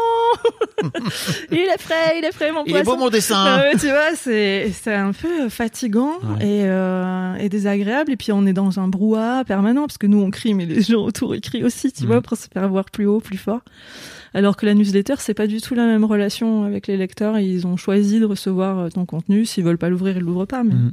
[1.52, 3.44] Il est frais, il est frais mon Il est poisson beau mon dessin.
[3.46, 6.46] Ah tu vois, c'est un peu fatigant Ouais.
[6.46, 8.12] et, euh, et désagréable.
[8.12, 10.82] Et puis on est dans un brouhaha permanent parce que nous on crie, mais les
[10.82, 12.08] gens autour ils crient aussi, tu Mhm.
[12.08, 13.62] vois, pour se faire voir plus haut, plus fort.
[14.34, 17.40] Alors que la newsletter, c'est pas du tout la même relation avec les lecteurs.
[17.40, 19.46] Ils ont choisi de recevoir euh, ton contenu.
[19.46, 20.64] S'ils veulent pas l'ouvrir, ils l'ouvrent pas.
[20.64, 20.74] Mais...
[20.74, 20.92] Mm.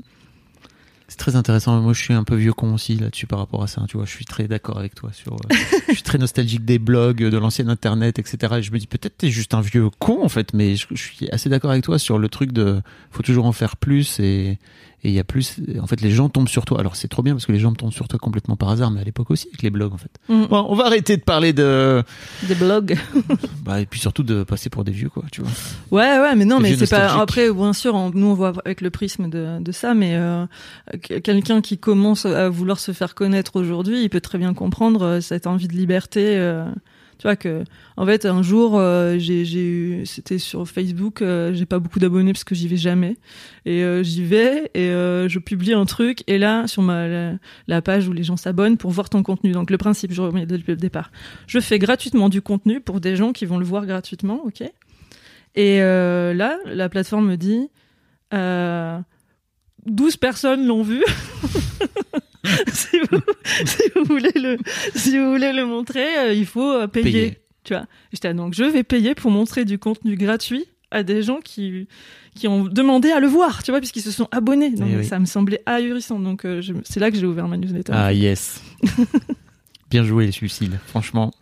[1.15, 1.81] C'est très intéressant.
[1.81, 3.85] Moi, je suis un peu vieux con aussi là-dessus par rapport à ça.
[3.89, 5.35] Tu vois, je suis très d'accord avec toi sur.
[5.35, 5.37] euh,
[5.89, 8.55] je suis très nostalgique des blogs, de l'ancien internet, etc.
[8.59, 11.01] Et je me dis peut-être t'es juste un vieux con en fait, mais je, je
[11.01, 14.59] suis assez d'accord avec toi sur le truc de faut toujours en faire plus et
[15.05, 15.57] et il y a plus.
[15.81, 16.81] En fait, les gens tombent sur toi.
[16.81, 19.01] Alors c'est trop bien parce que les gens tombent sur toi complètement par hasard, mais
[19.01, 20.11] à l'époque aussi avec les blogs en fait.
[20.29, 20.47] Mm.
[20.47, 22.03] Bon, on va arrêter de parler de.
[22.49, 22.97] Des blogs.
[23.65, 25.51] Bah, et puis surtout de passer pour des vieux quoi, tu vois.
[25.91, 27.19] Ouais, ouais, mais non, Des mais c'est pas.
[27.19, 30.45] Après, bien sûr, on- nous on voit avec le prisme de, de ça, mais euh,
[31.03, 35.03] que- quelqu'un qui commence à vouloir se faire connaître aujourd'hui, il peut très bien comprendre
[35.03, 36.37] euh, cette envie de liberté.
[36.37, 36.67] euh,
[37.19, 37.65] tu vois que,
[37.97, 42.45] en fait, un jour, euh, j'ai c'était sur Facebook, euh, j'ai pas beaucoup d'abonnés parce
[42.45, 43.17] que j'y vais jamais,
[43.65, 47.33] et euh, j'y vais et je publie un truc, et là, sur ma la,
[47.69, 49.53] la page où les gens s'abonnent pour voir ton contenu.
[49.53, 51.11] Donc le principe, je remets depuis le départ,
[51.47, 54.63] je fais gratuitement du contenu pour des gens qui vont le voir gratuitement, ok?
[55.57, 57.69] Et là, la plateforme me dit
[58.35, 58.99] euh,
[59.87, 61.05] 12 personnes l'ont vu.
[62.73, 63.21] si, vous,
[63.65, 64.57] si vous voulez le,
[64.95, 67.11] si vous voulez le montrer, euh, il faut euh, payer.
[67.13, 67.39] Payer.
[67.65, 67.87] Tu vois.
[68.13, 71.89] J'étais donc je vais payer pour montrer du contenu gratuit à des gens qui
[72.35, 74.71] qui ont demandé à le voir, tu vois, puisqu'ils se sont abonnés.
[74.71, 75.05] Donc Eh oui.
[75.05, 76.19] ça me semblait ahurissant.
[76.19, 77.93] Donc euh, c'est là que j'ai ouvert ma newsletter.
[77.95, 78.63] Ah yes.
[79.91, 81.33] Bien joué, Lucille, franchement.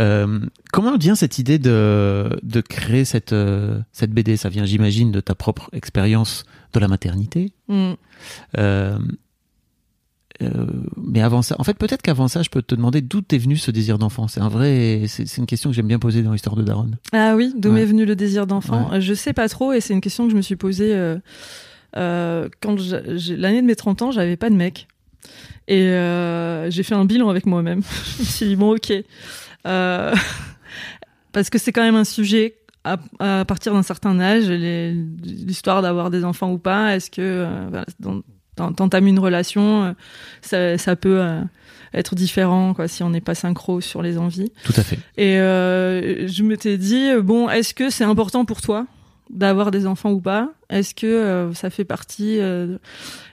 [0.00, 0.40] Euh,
[0.72, 5.20] comment vient cette idée de, de créer cette, euh, cette BD Ça vient, j'imagine, de
[5.20, 7.52] ta propre expérience de la maternité.
[7.68, 7.92] Mm.
[8.58, 8.98] Euh,
[10.42, 10.66] euh,
[10.96, 13.56] mais avant ça, en fait, peut-être qu'avant ça, je peux te demander d'où t'es venu
[13.56, 14.26] ce désir d'enfant.
[14.28, 16.90] C'est un vrai, c'est une question que j'aime bien poser dans l'histoire de Daron.
[17.12, 17.76] Ah oui, d'où Ouais.
[17.76, 20.32] m'est venu le désir d'enfant Euh, Je sais pas trop et c'est une question que
[20.32, 21.16] je me suis posée euh,
[21.96, 22.76] euh, quand
[23.36, 24.88] l'année de mes 30 ans, j'avais pas de mec.
[25.68, 25.82] Et
[26.70, 27.82] j'ai fait un bilan avec moi-même.
[28.16, 28.92] je me suis dit, bon, ok.
[31.32, 32.98] Parce que c'est quand même un sujet à,
[33.44, 36.94] partir d'un certain âge, l'histoire d'avoir des enfants ou pas.
[36.96, 38.20] Est-ce que euh, dans-
[38.56, 39.92] t'entames une relation, euh,
[40.42, 41.40] ça, ça peut euh,
[41.92, 44.52] être différent quoi, si on n'est pas synchro sur les envies.
[44.64, 44.98] Tout à fait.
[45.16, 48.86] Et euh, je m'étais dit, bon, est-ce que c'est important pour toi
[49.30, 50.50] d'avoir des enfants ou pas?
[50.70, 52.78] Est-ce que euh, ça fait partie euh,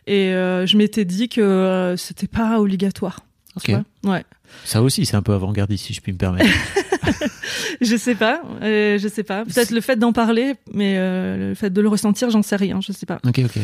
[0.07, 3.21] Et euh, je m'étais dit que c'était pas obligatoire.
[3.55, 3.71] Ok.
[4.05, 4.23] ouais.
[4.65, 6.49] Ça aussi, c'est un peu avant-gardiste, si je puis me permettre.
[7.81, 8.41] Je sais pas.
[8.61, 9.43] euh, je sais pas.
[9.45, 12.79] Peut-être le fait d'en parler, mais euh, le fait de le ressentir, j'en sais rien.
[12.81, 13.19] Je sais pas.
[13.25, 13.59] ok, ok.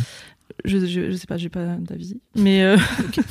[0.66, 1.38] Je, je, je sais pas.
[1.38, 2.18] J'ai pas d'avis.
[2.36, 2.78] Mais euh,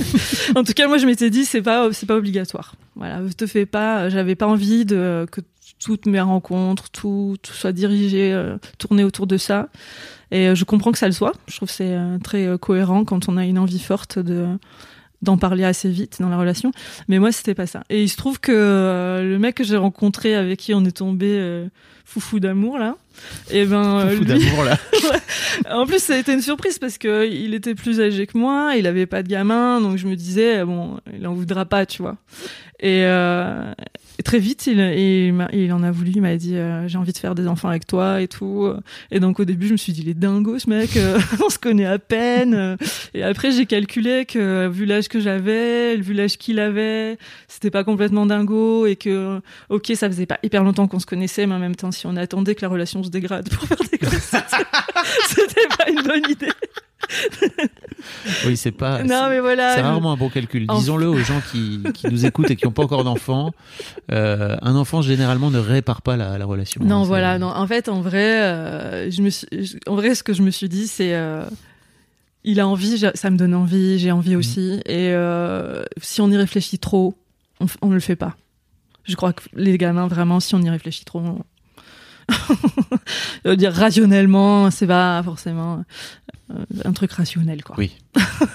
[0.55, 2.75] en tout cas, moi, je m'étais dit, c'est pas, c'est pas obligatoire.
[2.95, 3.21] Voilà.
[3.37, 4.09] Te fais pas.
[4.09, 5.41] J'avais pas envie de que
[5.85, 8.39] toutes mes rencontres, tout, tout soit dirigé,
[8.79, 9.69] tourné autour de ça.
[10.31, 11.33] Et je comprends que ça le soit.
[11.49, 14.47] Je trouve que c'est très cohérent quand on a une envie forte de
[15.23, 16.73] d'en parler assez vite dans la relation.
[17.09, 17.83] Mais moi, c'était pas ça.
[17.91, 20.97] Et il se trouve que euh, le mec que j'ai rencontré avec qui on est
[20.97, 21.67] tombé euh,
[22.07, 22.97] foufou d'amour là,
[23.51, 24.79] et ben euh, Fou lui, d'amour, là.
[25.77, 28.73] en plus, ça a été une surprise parce que il était plus âgé que moi,
[28.79, 32.01] il avait pas de gamin, donc je me disais bon, il en voudra pas, tu
[32.03, 32.17] vois.
[32.79, 33.73] Et, euh,
[34.25, 37.13] très vite, il, il, m'a- il en a voulu, il m'a dit euh, j'ai envie
[37.13, 38.71] de faire des enfants avec toi et tout.
[39.11, 41.49] Et donc au début, je me suis dit il est dingo ce mec, euh, on
[41.49, 42.77] se connaît à peine.
[43.15, 47.17] Et après, j'ai calculé que vu l'âge que j'avais, vu l'âge qu'il avait,
[47.49, 49.41] c'était pas complètement dingo et que
[49.71, 52.17] ok, ça faisait pas hyper longtemps qu'on se connaissait, mais en même temps, si on
[52.17, 54.13] attendait que la relation se dégrade pour faire des gosses,
[55.29, 56.53] c'était pas une bonne idée.
[58.47, 59.03] Oui, c'est pas.
[59.03, 59.75] non, mais voilà.
[59.75, 60.67] C'est rarement un bon calcul.
[60.67, 63.53] Disons-le aux gens qui, qui nous écoutent et qui n'ont pas encore d'enfants.
[64.13, 66.83] Euh, un enfant, généralement, ne répare pas la, la relation.
[66.85, 67.39] Non, hein, voilà.
[67.39, 70.43] Non, en fait, en vrai, euh, je me suis, je- en vrai, ce que je
[70.43, 71.45] me suis dit, c'est, euh,
[72.45, 74.81] il a envie, ça me donne envie, j'ai envie aussi.
[74.87, 77.15] Et euh, si on y réfléchit trop,
[77.83, 78.37] on, ne le fait pas.
[79.05, 81.45] Je crois que les gamins, vraiment, si on y réfléchit trop, on...
[83.45, 85.85] Je veux dire rationnellement, c'est pas forcément
[86.51, 87.77] euh, un truc rationnel, quoi.
[87.79, 87.93] Oui.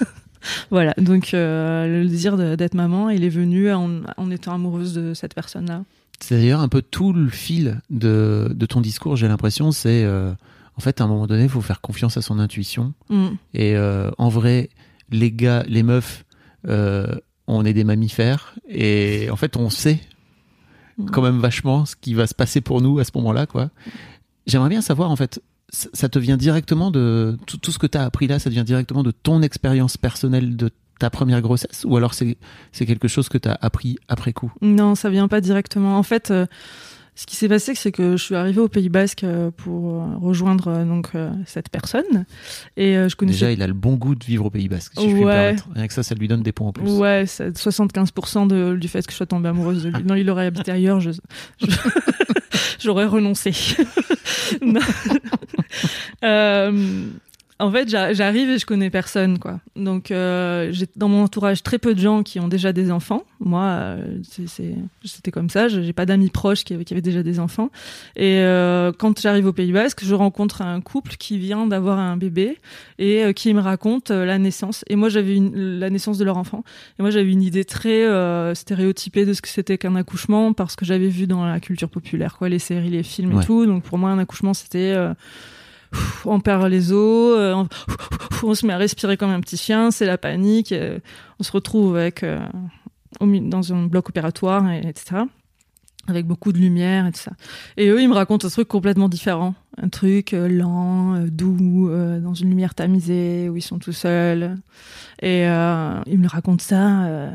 [0.72, 5.34] voilà, donc le désir d'être maman, il est venu en, en étant amoureuse de cette
[5.34, 5.84] personne-là.
[6.20, 10.82] C'est d'ailleurs un peu tout le fil de, de ton discours, j'ai l'impression, c'est en
[10.82, 12.94] fait à un moment donné, il faut faire confiance à son intuition.
[13.10, 13.28] Mm.
[13.54, 14.70] Et en vrai,
[15.10, 16.26] les gars, les meufs,
[17.48, 20.00] on est des mammifères et en fait on sait
[21.12, 23.70] quand même vachement ce qui va se passer pour nous à ce moment-là quoi.
[24.48, 28.04] J'aimerais bien savoir en fait ça te vient directement de tout, ce que tu as
[28.04, 31.86] appris là, ça vient directement de ton expérience personnelle de ta première grossesse?
[31.86, 32.38] Ou alors c'est
[32.74, 34.52] quelque chose que tu as appris après coup?
[34.62, 35.98] Non, ça vient pas directement.
[35.98, 36.46] En fait, euh,
[37.14, 40.18] ce qui s'est passé, c'est que je suis arrivée au Pays Basque euh, pour euh,
[40.18, 41.10] rejoindre euh, donc
[41.46, 42.26] cette personne.
[42.78, 43.40] Et je connaissais...
[43.40, 44.94] Déjà, il a le bon goût de vivre au Pays Basque.
[44.98, 45.56] Si ouais.
[45.58, 46.90] Je Rien que ça, ça lui donne des points en plus.
[46.90, 50.04] Ouais, 75% de, du fait que je sois tombée amoureuse de lui.
[50.04, 51.12] Non, il aurait habité ailleurs, je,
[52.80, 53.52] j'aurais renoncé.
[56.24, 57.06] euh,
[57.62, 59.60] en fait, j'arrive et je connais personne, quoi.
[59.76, 63.24] Donc, euh, j'ai dans mon entourage très peu de gens qui ont déjà des enfants.
[63.40, 64.18] Moi, euh,
[65.04, 65.68] c'était comme ça.
[65.68, 67.70] J'ai pas d'amis proches qui, qui, avaient déjà des enfants.
[68.16, 72.18] Et euh, quand j'arrive au Pays Basque, je rencontre un couple qui vient d'avoir un
[72.18, 72.58] bébé
[72.98, 74.84] et euh, qui me raconte euh, la naissance.
[74.88, 76.64] Et moi, j'avais la naissance de leur enfant.
[76.98, 80.76] Et moi, j'avais une idée très euh, stéréotypée de ce que c'était qu'un accouchement parce
[80.76, 83.66] que j'avais vu dans la culture populaire, quoi, les séries, les films et tout.
[83.68, 84.96] Donc, pour moi, un accouchement, c'était
[86.26, 87.64] on perd les os, euh,
[88.44, 91.00] on, se met à respirer comme un petit chien, c'est la panique, euh,
[91.40, 92.40] on se retrouve avec euh,
[93.20, 95.22] dans un bloc opératoire, et, etc.
[96.08, 97.34] Avec beaucoup de lumière et tout ça.
[97.78, 99.54] Et eux, ils me racontent un truc complètement différent.
[99.78, 104.58] Un truc lent, doux, dans une lumière tamisée, où ils sont tout seuls.
[105.22, 107.30] Et ils me racontent ça.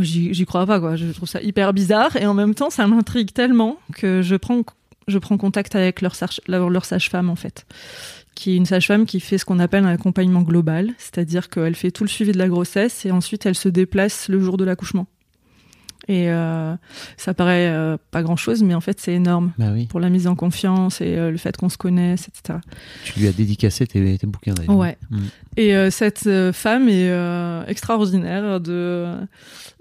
[0.00, 0.96] j'y crois pas, quoi.
[0.96, 2.16] Je trouve ça hyper bizarre.
[2.16, 4.64] Et en même temps, ça m'intrigue tellement que je prends
[5.08, 6.14] je prends contact avec leur,
[6.48, 7.66] leur sage-femme en fait,
[8.34, 11.90] qui est une sage-femme qui fait ce qu'on appelle un accompagnement global, c'est-à-dire qu'elle fait
[11.90, 15.06] tout le suivi de la grossesse et ensuite elle se déplace le jour de l'accouchement.
[16.08, 16.74] Et euh,
[17.16, 19.86] ça paraît euh, pas grand-chose, mais en fait c'est énorme bah oui.
[19.86, 22.58] pour la mise en confiance et euh, le fait qu'on se connaisse, etc.
[23.04, 24.76] Tu lui as dédicacé tes, tes bouquins d'ailleurs.
[24.76, 24.98] Ouais.
[25.10, 25.20] Mm.
[25.58, 27.12] Et cette femme est
[27.68, 29.14] extraordinaire de,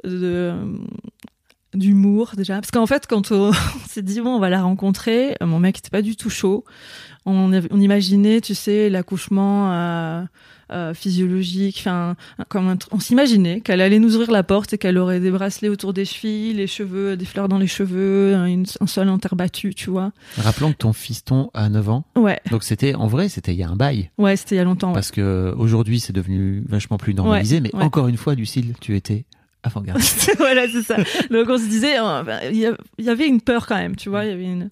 [0.04, 0.54] de
[1.74, 2.56] d'humour déjà.
[2.56, 3.52] Parce qu'en fait quand on,
[3.88, 6.66] s'est dit bon on va la rencontrer mon mec était pas du tout chaud.
[7.26, 10.24] On, on imaginait tu sais l'accouchement euh,
[10.72, 12.16] euh, physiologique enfin
[12.50, 15.94] comme on s'imaginait qu'elle allait nous ouvrir la porte et qu'elle aurait des bracelets autour
[15.94, 19.76] des chevilles les cheveux des fleurs dans les cheveux un, un sol en terre battue
[19.76, 20.12] tu vois.
[20.38, 22.06] Rappelons que ton fiston a 9 ans.
[22.16, 22.40] Ouais.
[22.50, 24.10] Donc c'était en vrai c'était il y a un bail.
[24.18, 27.74] Ouais c'était il y a longtemps parce que aujourd'hui c'est devenu vachement plus normalisé mais
[27.76, 29.26] encore une fois Lucille tu étais
[29.64, 30.02] avant-garde.
[30.38, 30.98] voilà, c'est ça.
[31.30, 34.26] Donc on se disait, euh, il y avait une peur quand même, tu vois.
[34.26, 34.70] Il y avait une...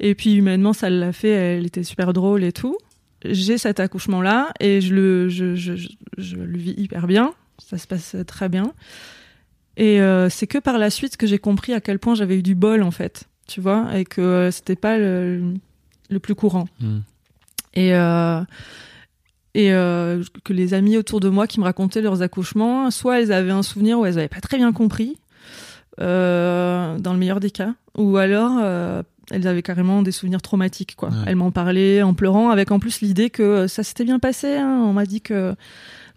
[0.00, 1.30] Et puis humainement, ça l'a fait.
[1.30, 2.76] Elle était super drôle et tout.
[3.24, 5.74] J'ai cet accouchement-là et je le, je, je,
[6.16, 7.34] je, le vis hyper bien.
[7.58, 8.72] Ça se passe très bien.
[9.78, 12.42] Et euh, c'est que par la suite que j'ai compris à quel point j'avais eu
[12.42, 15.54] du bol en fait, tu vois, et que euh, c'était pas le,
[16.10, 16.68] le, plus courant.
[16.80, 16.98] Hmm.
[17.74, 18.40] Et euh,
[19.54, 23.32] et euh, que les amis autour de moi qui me racontaient leurs accouchements, soit elles
[23.32, 25.18] avaient un souvenir où elles n'avaient pas très bien compris,
[26.00, 30.96] euh, dans le meilleur des cas, ou alors euh, elles avaient carrément des souvenirs traumatiques.
[30.96, 31.10] Quoi.
[31.26, 34.56] Elles m'en parlaient en pleurant, avec en plus l'idée que ça s'était bien passé.
[34.56, 34.82] Hein.
[34.86, 35.54] On m'a dit que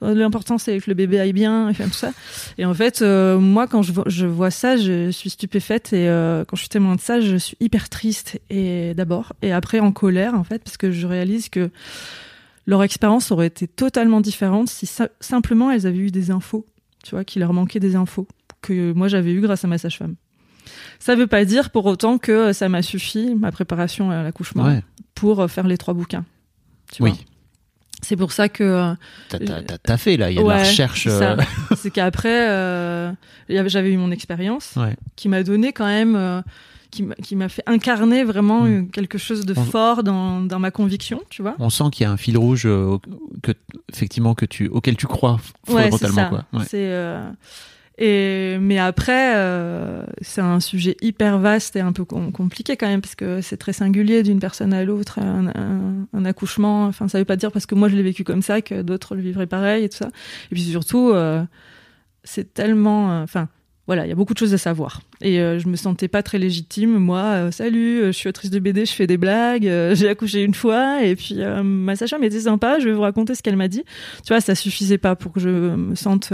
[0.02, 2.12] l'important c'est que le bébé aille bien, et tout ça.
[2.58, 6.06] Et en fait, moi quand je, je, vois ça, je suis stupéfaite et
[6.48, 9.92] quand je suis témoin de ça, je suis hyper triste et d'abord et après en
[9.92, 11.70] colère en fait parce que je réalise que
[12.72, 16.66] leur expérience aurait été totalement différente si simplement elles avaient eu des infos,
[17.04, 18.28] tu vois, qu'il leur manquait des infos
[18.62, 20.16] que moi j'avais eu grâce à ma sage-femme.
[21.00, 24.80] Ça veut pas dire pour autant que ça m'a suffi, ma préparation à l'accouchement,
[25.16, 26.24] pour faire les trois bouquins.
[26.94, 27.14] Tu oui.
[28.02, 28.64] C'est pour ça que.
[28.64, 28.94] Euh,
[29.84, 31.08] t'as fait là, il y a de la recherche.
[31.08, 31.36] Euh.
[31.78, 33.12] C'est qu'après, euh,
[33.50, 34.76] j'avais eu mon expérience
[35.16, 36.44] qui m'a donné quand même
[36.92, 38.90] qui m'a fait incarner vraiment hmm.
[38.90, 41.56] quelque chose de fort dans, dans, ma conviction, tu vois.
[41.60, 42.98] On sent qu'il y a un fil rouge euh,
[43.42, 43.54] que
[43.92, 46.46] effectivement que tu auquel tu crois fondamentalement quoi.
[46.68, 47.30] C'est euh,
[47.98, 53.02] et mais après euh, c'est un sujet hyper vaste et un peu compliqué quand même
[53.02, 56.86] parce que c'est très singulier d'une personne à l'autre un, un, accouchement.
[56.86, 59.16] Enfin ça veut pas dire parce que moi je l'ai vécu comme ça que d'autres
[59.16, 60.08] le vivraient pareil et tout ça.
[60.52, 61.14] Et puis surtout
[62.24, 63.48] c'est tellement enfin
[63.88, 65.02] voilà, il y a beaucoup de choses à savoir.
[65.22, 66.98] Et euh, je me sentais pas très légitime.
[66.98, 69.64] Moi, euh, salut, euh, je suis autrice de BD, je fais des blagues,
[69.94, 73.42] j'ai accouché une fois, et puis ma sage-femme était sympa, je vais vous raconter ce
[73.42, 73.84] qu'elle m'a dit.
[74.24, 76.34] Tu vois, ça suffisait pas pour que je me sente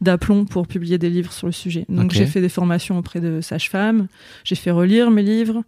[0.00, 1.84] d'aplomb pour publier des livres sur le sujet.
[1.88, 4.06] Donc j'ai fait des formations auprès de sages-femmes,
[4.44, 5.64] j'ai fait relire mes livres,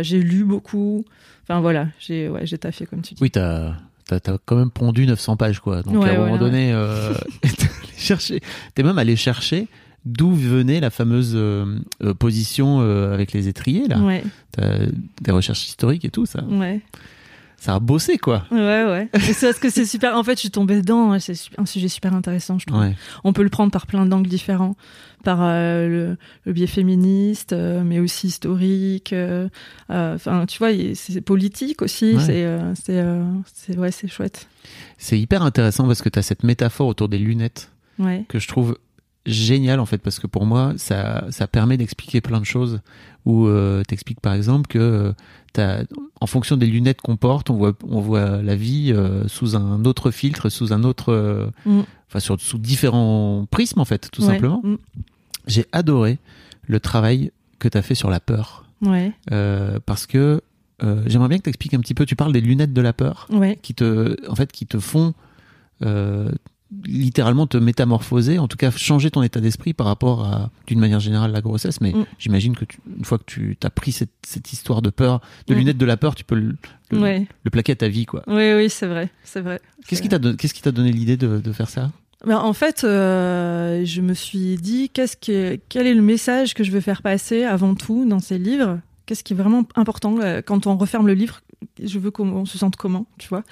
[0.00, 1.04] j'ai lu beaucoup.
[1.44, 3.22] Enfin voilà, j'ai ouais, taffé comme tu dis.
[3.22, 3.74] Oui, t'as
[4.06, 5.82] t'as as quand même pondu 900 pages, quoi.
[5.82, 7.14] Donc Ouais, à un moment donné, euh,
[7.96, 8.40] chercher,
[8.74, 9.68] t'es même allé chercher
[10.04, 13.98] d'où venait la fameuse euh, euh, position euh, avec les étriers là.
[14.00, 14.78] Ouais, T'as
[15.20, 16.42] des recherches historiques et tout ça.
[16.44, 16.80] ouais.
[17.58, 18.44] Ça a bossé quoi.
[18.50, 19.08] Ouais, ouais.
[19.20, 20.16] C'est parce que c'est super.
[20.16, 21.16] En fait, je suis tombée dedans.
[21.20, 22.80] C'est su- un sujet super intéressant, je trouve.
[22.80, 22.96] Ouais.
[23.22, 24.74] On peut le prendre par plein d'angles différents,
[25.22, 29.14] par euh, le, le biais féministe, mais aussi historique.
[29.88, 32.14] Enfin, tu vois, c'est politique aussi.
[32.16, 32.20] Ouais.
[32.24, 32.46] C'est,
[32.84, 33.04] c'est,
[33.54, 34.48] c'est, ouais, c'est chouette.
[34.98, 37.70] C'est hyper intéressant parce que t'as cette métaphore autour des lunettes
[38.28, 38.76] que je trouve
[39.26, 42.80] génial en fait parce que pour moi ça, ça permet d'expliquer plein de choses.
[43.24, 45.12] Où euh, t'expliques par exemple que euh,
[45.52, 45.84] t'as,
[46.20, 49.84] en fonction des lunettes qu'on porte on voit, on voit la vie euh, sous un
[49.84, 51.82] autre filtre sous un autre euh, Mm.
[52.08, 54.60] enfin sur, sous différents prismes en fait tout Ouais, simplement.
[54.64, 54.74] Mm,
[55.46, 56.18] j'ai adoré
[56.66, 57.30] le travail
[57.60, 58.64] que t'as fait sur la peur.
[58.80, 60.40] Ouais, euh, parce que
[60.82, 63.28] euh, j'aimerais bien que t'expliques un petit peu tu parles des lunettes de la peur
[63.30, 65.14] ouais, qui te, en fait, qui te font
[65.84, 66.28] euh,
[66.84, 71.00] littéralement te métamorphoser, en tout cas changer ton état d'esprit par rapport à, d'une manière
[71.00, 71.80] générale, la grossesse.
[71.80, 72.06] Mais Mm.
[72.18, 75.54] j'imagine que tu, une fois que tu as pris cette, cette histoire de peur, de
[75.54, 75.58] Mm.
[75.58, 76.56] lunettes de la peur, tu peux le,
[76.90, 77.26] le, ouais.
[77.44, 78.22] le plaquer à ta vie, quoi.
[78.26, 79.60] Oui, oui, c'est vrai, c'est vrai.
[79.86, 81.90] Qu'est-ce qui t'a qu'est-ce qui t'a donné l'idée de, de faire ça?
[82.26, 86.62] Ben, en fait, euh, je me suis dit, qu'est-ce que, quel est le message que
[86.64, 88.78] je veux faire passer avant tout dans ces livres?
[89.06, 91.40] Qu'est-ce qui est vraiment important euh, quand on referme le livre
[91.82, 93.42] Je veux qu'on se sente comment, tu vois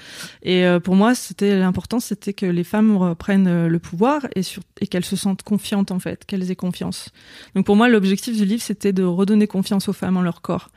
[0.42, 4.42] Et euh, pour moi, c'était l'important, c'était que les femmes reprennent euh, le pouvoir et,
[4.80, 7.10] et qu'elles se sentent confiantes en fait, qu'elles aient confiance.
[7.54, 10.68] Donc pour moi, l'objectif du livre, c'était de redonner confiance aux femmes en leur corps.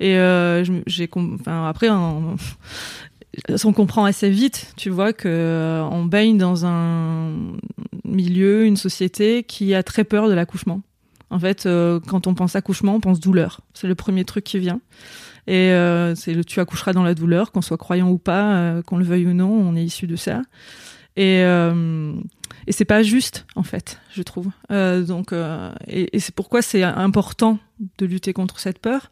[0.00, 2.36] Et euh, j'ai, enfin après, en-
[3.64, 7.30] on comprend assez vite, tu vois, que on baigne dans un
[8.04, 10.82] milieu, une société qui a très peur de l'accouchement.
[11.30, 11.66] En fait,
[12.08, 13.62] quand on pense accouchement, on pense douleur.
[13.72, 14.80] C'est le premier truc qui vient.
[15.46, 18.82] Et euh, c'est le tu accoucheras dans la douleur, qu'on soit croyant ou pas, euh,
[18.82, 20.42] qu'on le veuille ou non, on est issu de ça.
[21.16, 22.14] Et, euh,
[22.66, 24.50] et c'est pas juste, en fait, je trouve.
[24.70, 25.34] Donc,
[25.88, 27.58] et, c'est pourquoi c'est important
[27.98, 29.10] de lutter contre cette peur.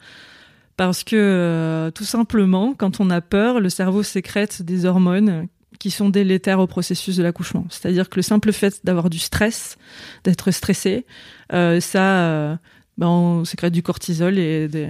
[0.77, 5.47] Parce que tout simplement, quand on a peur, le cerveau sécrète des hormones
[5.79, 7.67] qui sont délétères au processus de l'accouchement.
[7.69, 9.77] C'est-à-dire que le simple fait d'avoir du stress,
[10.25, 11.05] d'être stressé,
[11.51, 12.59] ça,
[13.01, 14.87] ben, on sécrète du cortisol et de,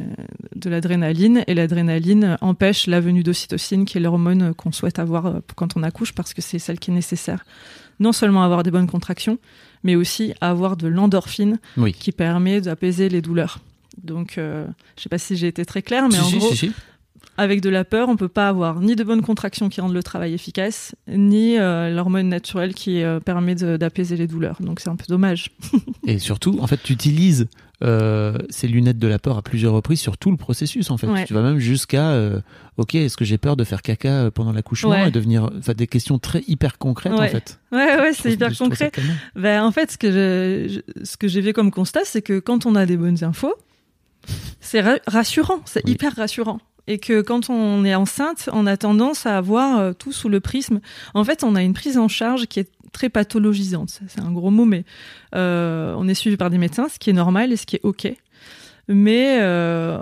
[0.56, 1.44] de l'adrénaline.
[1.46, 5.82] Et l'adrénaline empêche la venue d'ocytocine, qui est l'hormone qu'on souhaite avoir euh, quand on
[5.82, 7.44] accouche, parce que c'est celle qui est nécessaire.
[8.00, 9.38] Non seulement à avoir des bonnes contractions,
[9.84, 11.92] mais aussi à avoir de l'endorphine Oui.
[11.92, 13.60] qui permet d'apaiser les douleurs.
[14.02, 16.54] Donc, euh, je sais pas si j'ai été très claire, mais Si, en si, gros,
[16.54, 16.72] si.
[17.40, 20.02] Avec de la peur, on peut pas avoir ni de bonnes contractions qui rendent le
[20.02, 24.56] travail efficace, ni euh, l'hormone naturelle qui euh, permet d'apaiser les douleurs.
[24.60, 25.50] Donc c'est un peu dommage.
[26.06, 27.48] Et surtout, en fait, tu utilises
[27.82, 31.06] euh, ces lunettes de la peur à plusieurs reprises sur tout le processus, en fait.
[31.06, 31.24] Ouais.
[31.24, 32.40] Tu vas même jusqu'à, euh,
[32.76, 35.08] ok, est-ce que j'ai peur de faire caca pendant l'accouchement Ouais.
[35.08, 37.28] et devenir, enfin, des questions très hyper concrètes, en Ouais.
[37.28, 37.58] fait.
[37.72, 38.92] Ouais, ouais, c'est hyper concret.
[39.34, 42.38] Ben, en fait, ce que je- je- ce que j'ai vu comme constat, c'est que
[42.38, 43.54] quand on a des bonnes infos,
[44.60, 45.92] c'est ra- rassurant, c'est Oui.
[45.92, 46.60] hyper rassurant.
[46.86, 50.40] Et que quand on est enceinte, on a tendance à voir euh, tout sous le
[50.40, 50.80] prisme.
[51.14, 54.00] En fait, on a une prise en charge qui est très pathologisante.
[54.08, 54.84] C'est un gros mot, mais
[55.34, 57.84] euh, on est suivi par des médecins, ce qui est normal et ce qui est
[57.84, 58.12] OK.
[58.88, 60.00] Mais euh,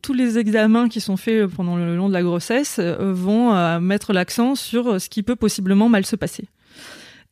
[0.00, 4.54] tous les examens qui sont faits pendant le long de la grossesse vont mettre l'accent
[4.54, 6.44] sur ce qui peut possiblement mal se passer.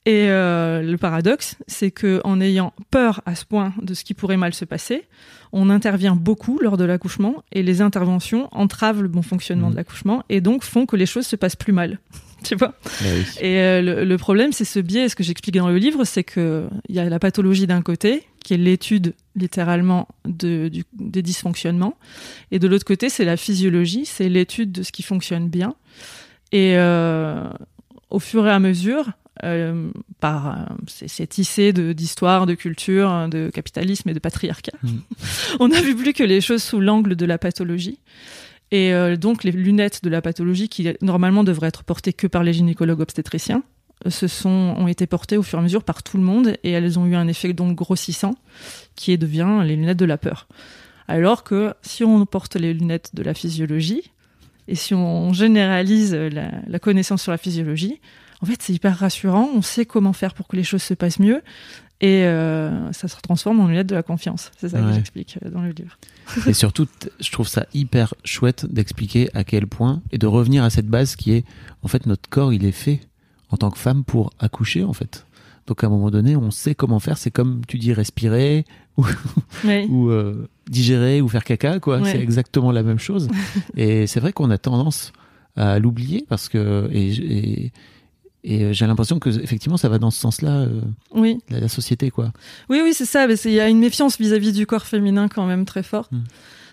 [0.08, 4.14] Et euh, le paradoxe, c'est que en ayant peur à ce point de ce qui
[4.14, 5.04] pourrait mal se passer,
[5.52, 9.72] on intervient beaucoup lors de l'accouchement et les interventions entravent le bon fonctionnement Mhm.
[9.72, 11.98] de l'accouchement et donc font que les choses se passent plus mal.
[12.44, 12.72] tu vois?
[13.02, 13.24] Oui.
[13.42, 15.10] Et euh, le, le problème, c'est ce biais.
[15.10, 18.22] Ce que j'explique dans le livre, c'est que il y a la pathologie d'un côté,
[18.42, 21.96] qui est l'étude littéralement de, du- des dysfonctionnements,
[22.50, 25.74] et de l'autre côté, c'est la physiologie, c'est l'étude de ce qui fonctionne bien.
[26.52, 27.44] Et euh,
[28.10, 29.10] au fur et à mesure,
[29.44, 35.02] euh, par euh, c'est tissé de d'histoire, de culture, de capitalisme et de patriarcat, Mhm.
[35.60, 37.98] on a vu plus que les choses sous l'angle de la pathologie.
[38.70, 42.42] Et euh, donc les lunettes de la pathologie qui normalement devraient être portées que par
[42.42, 43.62] les gynécologues obstétriciens,
[44.06, 46.70] se sont ont été portées au fur et à mesure par tout le monde et
[46.70, 48.36] elles ont eu un effet donc grossissant
[48.94, 50.46] qui est devient les lunettes de la peur.
[51.08, 54.12] Alors que si on porte les lunettes de la physiologie
[54.68, 58.00] et si on généralise la, la connaissance sur la physiologie,
[58.42, 61.18] en fait c'est hyper rassurant, on sait comment faire pour que les choses se passent
[61.20, 61.42] mieux
[62.00, 64.52] et euh, ça se transforme en lunettes de la confiance.
[64.56, 64.88] C'est ça Ouais.
[64.90, 65.98] que j'explique euh, dans le livre.
[66.46, 66.86] Et surtout,
[67.18, 71.16] je trouve ça hyper chouette d'expliquer à quel point et de revenir à cette base
[71.16, 71.44] qui est,
[71.82, 73.00] en fait, notre corps, il est fait
[73.50, 75.26] en tant que femme pour accoucher, en fait.
[75.66, 77.18] Donc à un moment donné, on sait comment faire.
[77.18, 78.64] C'est comme tu dis respirer
[78.96, 79.04] ou,
[79.64, 79.86] Oui.
[79.90, 82.04] ou euh, digérer ou faire caca, quoi.
[82.04, 83.28] C'est exactement la même chose.
[83.76, 85.12] Et c'est vrai qu'on a tendance
[85.56, 87.08] à l'oublier parce que et,
[87.64, 87.72] et,
[88.50, 90.80] et euh, j'ai l'impression que effectivement ça va dans ce sens-là, euh,
[91.12, 92.32] Oui, la, la société quoi.
[92.68, 93.26] oui, oui, c'est ça.
[93.44, 96.22] Il y a une méfiance vis-à-vis du corps féminin quand même très forte, Mm.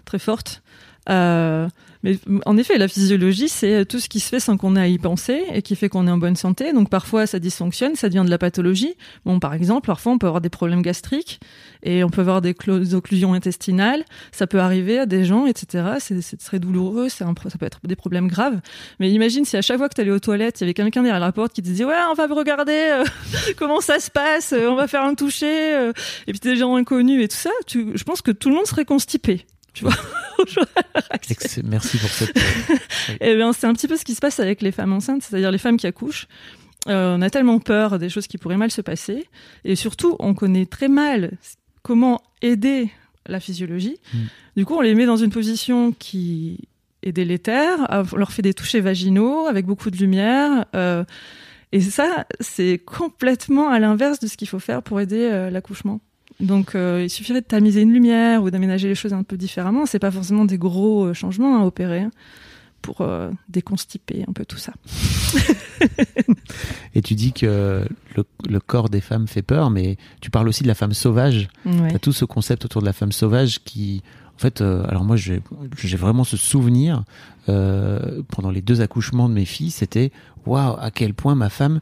[0.05, 0.61] très forte.
[1.09, 1.67] Euh,
[2.05, 4.87] mais en effet, la physiologie, c'est tout ce qui se fait sans qu'on ait à
[4.87, 6.71] y penser et qui fait qu'on est en bonne santé.
[6.71, 8.93] Donc parfois, ça dysfonctionne, ça devient de la pathologie.
[9.25, 11.39] Bon, par exemple, parfois, on peut avoir des problèmes gastriques
[11.81, 12.53] et on peut avoir des,
[12.93, 14.05] occlusions intestinales.
[14.31, 15.95] Ça peut arriver à des gens, etc.
[15.99, 18.59] C'est très douloureux, un ça peut être des problèmes graves.
[18.99, 21.01] Mais imagine si à chaque fois que tu allais aux toilettes, il y avait quelqu'un
[21.01, 23.03] derrière la porte qui te disait Ouais, on va regarder euh,
[23.57, 25.75] comment ça se passe, euh, on va faire un toucher.
[25.75, 25.91] euh,
[26.27, 27.51] et puis des gens inconnus et tout ça.
[27.65, 29.47] Tu, je pense que tout le monde serait constipé.
[29.75, 29.93] Tu vois
[31.63, 32.37] Merci pour cette.
[33.21, 35.51] Eh bien, c'est un petit peu ce qui se passe avec les femmes enceintes, c'est-à-dire
[35.51, 36.27] les femmes qui accouchent.
[36.87, 39.27] Euh, on a tellement peur des choses qui pourraient mal se passer,
[39.63, 41.37] et surtout, on connaît très mal
[41.81, 42.89] comment aider
[43.27, 43.97] la physiologie.
[44.13, 44.17] Mm.
[44.57, 46.67] Du coup, on les met dans une position qui
[47.03, 50.65] est délétère, euh, on leur fait des touchés vaginaux avec beaucoup de lumière.
[50.75, 51.03] euh,
[51.71, 55.99] et ça, c'est complètement à l'inverse de ce qu'il faut faire pour aider euh, l'accouchement.
[56.39, 59.85] Donc, euh, il suffirait de tamiser une lumière ou d'aménager les choses un peu différemment.
[59.85, 62.11] C'est pas forcément des gros euh, changements à opérer hein,
[62.81, 64.73] pour euh, déconstiper un peu tout ça.
[66.95, 70.63] Et tu dis que le, le corps des femmes fait peur, mais tu parles aussi
[70.63, 71.47] de la femme sauvage.
[71.65, 71.91] Ouais.
[71.91, 74.01] T'as tout ce concept autour de la femme sauvage qui,
[74.35, 75.41] en fait, euh, alors moi j'ai
[75.77, 77.03] j'ai vraiment ce souvenir
[77.47, 80.11] euh, pendant les deux accouchements de mes filles, c'était
[80.45, 81.79] waouh à quel point ma femme,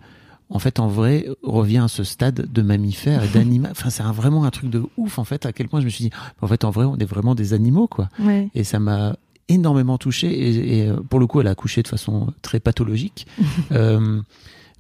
[0.49, 3.71] en fait, en vrai, revient à ce stade de mammifère et d'animal.
[3.71, 5.45] Enfin, c'est vraiment un truc de ouf en fait.
[5.45, 7.53] À quel point je me suis dit, en fait, en vrai, on est vraiment des
[7.53, 8.09] animaux quoi.
[8.19, 8.49] Ouais.
[8.53, 9.15] Et ça m'a
[9.49, 10.27] énormément touché.
[10.27, 13.27] Et, et, euh, pour le coup, elle a accouché de façon très pathologique.
[13.71, 14.21] Euh,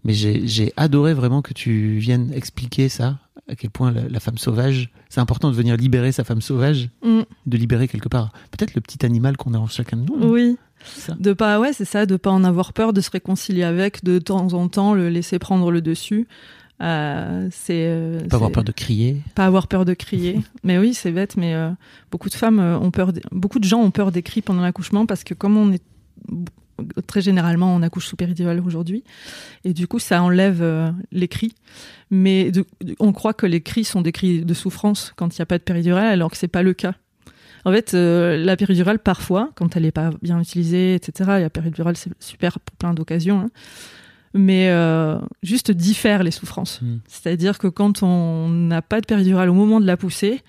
[0.03, 3.19] mais j'ai adoré vraiment que tu viennes expliquer ça,
[3.49, 6.89] à quel point la, la femme sauvage, c'est important de venir libérer sa femme sauvage,
[7.03, 7.21] Mm.
[7.45, 10.15] de libérer quelque part peut-être le petit animal qu'on a en chacun de nous.
[10.31, 10.57] Oui.
[10.85, 11.15] C'est ça.
[11.19, 14.19] De pas, ouais, c'est ça, de pas en avoir peur, de se réconcilier avec, de
[14.19, 16.27] temps en temps le laisser prendre le dessus.
[16.81, 19.21] Euh, c'est euh, Pas avoir peur de crier.
[19.35, 20.41] pas avoir peur de crier.
[20.63, 21.69] mais oui, c'est bête, mais euh,
[22.11, 25.05] beaucoup de femmes ont peur, des- beaucoup de gens ont peur des cris pendant l'accouchement
[25.05, 25.83] parce que comme on est
[27.07, 29.03] très généralement on accouche sous péridurale aujourd'hui
[29.63, 31.53] et du coup ça enlève euh, les cris.
[32.09, 32.65] Mais de-
[32.99, 35.57] on croit que les cris sont des cris de souffrance quand il n'y a pas
[35.57, 36.95] de péridurale alors que c'est pas le cas.
[37.65, 41.49] En fait, euh, la péridurale, parfois, quand elle n'est pas bien utilisée, etc., et la
[41.49, 43.49] péridurale, c'est super pour plein d'occasions, hein,
[44.33, 46.81] mais euh, juste diffère les souffrances.
[46.81, 46.97] Mm.
[47.07, 50.41] C'est-à-dire que quand on n'a pas de péridurale au moment de la poussée,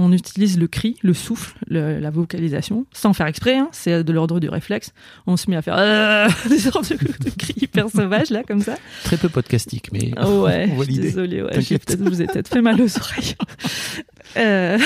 [0.00, 4.12] on utilise le cri, le souffle, le- la vocalisation, sans faire exprès, hein, c'est de
[4.12, 4.92] l'ordre du réflexe.
[5.26, 8.60] On se met à faire euh, des sortes de, de cris hyper sauvages, là, comme
[8.62, 8.76] ça.
[9.04, 12.62] Très peu podcastique, mais Oh ouais, je suis désolée, ouais, je vous ai peut-être fait
[12.62, 13.34] mal aux oreilles.
[14.36, 14.78] Euh,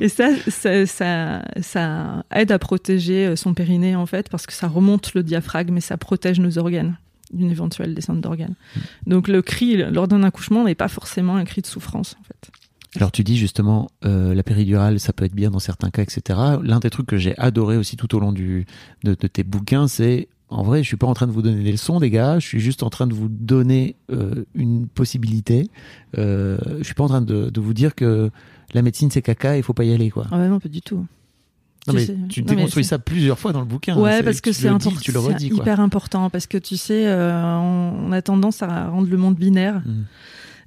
[0.00, 4.52] Et ça, ça, ça, ça aide à protéger euh, son périnée, en fait, parce que
[4.52, 6.96] ça remonte le diaphragme et ça protège nos organes
[7.32, 8.54] d'une éventuelle descente d'organes.
[9.06, 12.50] Donc le cri lors d'un accouchement n'est pas forcément un cri de souffrance, en fait.
[12.96, 16.38] Alors tu dis justement euh, la péridurale, ça peut être bien dans certains cas, etc.
[16.62, 18.66] L'un des trucs que j'ai adoré aussi tout au long du,
[19.04, 21.62] de, de tes bouquins, c'est en vrai, je suis pas en train de vous donner
[21.62, 22.40] des leçons, les gars.
[22.40, 25.70] Je suis juste en train de vous donner euh, une possibilité.
[26.18, 28.30] Euh, je suis pas en train de, de vous dire que
[28.74, 30.26] la médecine c'est caca, il faut pas y aller, quoi.
[30.32, 31.06] Ah ouais, non, pas du tout.
[31.86, 33.96] Non Tu mais tu déconstruis ça plusieurs fois dans le bouquin.
[33.96, 35.58] Ouais, parce que c'est important, tu le redis, quoi.
[35.62, 39.36] hyper important parce que tu sais, euh, on, on a tendance à rendre le monde
[39.36, 40.02] binaire Mm.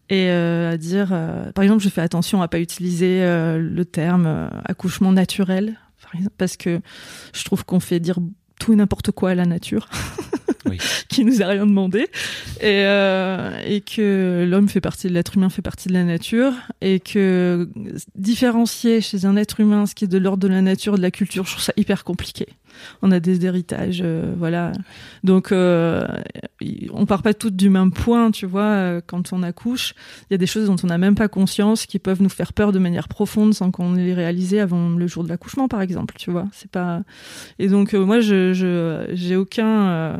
[0.09, 3.85] Et euh, à dire, euh, par exemple, je fais attention à pas utiliser euh, le
[3.85, 6.81] terme euh, accouchement naturel, par exemple, parce que
[7.33, 8.19] je trouve qu'on fait dire
[8.59, 9.89] tout et n'importe quoi à la nature.
[10.69, 10.77] Oui.
[11.09, 12.07] qui nous a rien demandé
[12.61, 16.53] et, euh, et que l'homme fait partie de l'être humain fait partie de la nature
[16.79, 17.69] et que
[18.15, 21.11] différencier chez un être humain ce qui est de l'ordre de la nature de la
[21.11, 22.47] culture je trouve ça hyper compliqué
[23.01, 24.71] on a des héritages euh, voilà.
[25.23, 26.05] Donc euh,
[26.91, 29.93] on part pas toutes du même point tu vois euh, quand on accouche.
[30.29, 32.53] Il y a des choses dont on n'a même pas conscience qui peuvent nous faire
[32.53, 36.15] peur de manière profonde sans qu'on les réalisé avant le jour de l'accouchement par exemple
[36.17, 36.47] tu vois.
[36.51, 37.01] C'est pas
[37.59, 40.19] et donc moi je je- j'ai aucun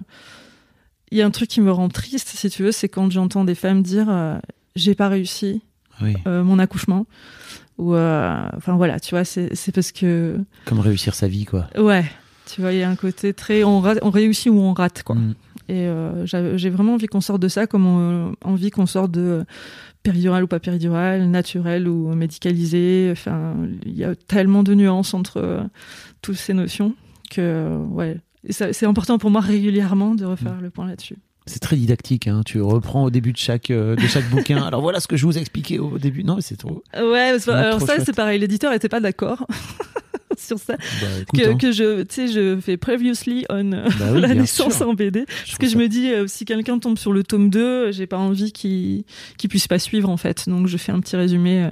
[1.12, 3.43] il y a un truc qui me rend triste si tu veux c'est quand j'entends
[3.45, 4.08] des femmes dire
[4.76, 5.62] j'ai pas réussi
[6.01, 6.16] Oui.
[6.26, 7.06] mon accouchement.
[7.80, 11.68] Ou euh, enfin voilà tu vois c'est c'est parce que Comme réussir sa vie, quoi.
[11.76, 12.06] ouais
[12.48, 15.04] tu vois il y a un côté très on, rate- on réussit ou on rate
[15.04, 15.34] quoi Mm.
[15.70, 19.12] et euh, j'a- j'ai vraiment envie qu'on sorte de ça comme on, envie qu'on sorte
[19.12, 19.46] de
[20.04, 23.08] péridurale ou pas péridurale, naturelle ou médicalisée.
[23.14, 25.62] Enfin, il y a tellement de nuances entre euh,
[26.22, 26.94] toutes ces notions
[27.32, 28.18] que ouais,
[28.50, 31.16] c'est important pour moi régulièrement de refaire le point là-dessus.
[31.46, 32.41] C'est très didactique, hein.
[32.46, 34.64] tu reprends au début de chaque, euh, de chaque bouquin.
[34.64, 36.24] Alors voilà ce que je vous ai expliqué au début.
[36.24, 36.84] Non, mais c'est trop.
[36.96, 39.46] Ouais, c'est- alors trop ça c'est pareil, l'éditeur était pas d'accord.
[40.38, 40.76] sur ça.
[40.78, 41.58] Bah, écoute, que, hein.
[41.58, 44.89] que je, tu sais, je fais previously on euh, Bah oui, la naissance sûr.
[44.89, 45.26] en BD.
[45.26, 48.18] Parce que je me dis, euh, si quelqu'un tombe sur le tome 2, j'ai pas
[48.18, 49.04] envie qu'il
[49.38, 50.50] qu'il puisse pas suivre, en fait.
[50.50, 51.70] Donc, je fais un petit résumé euh,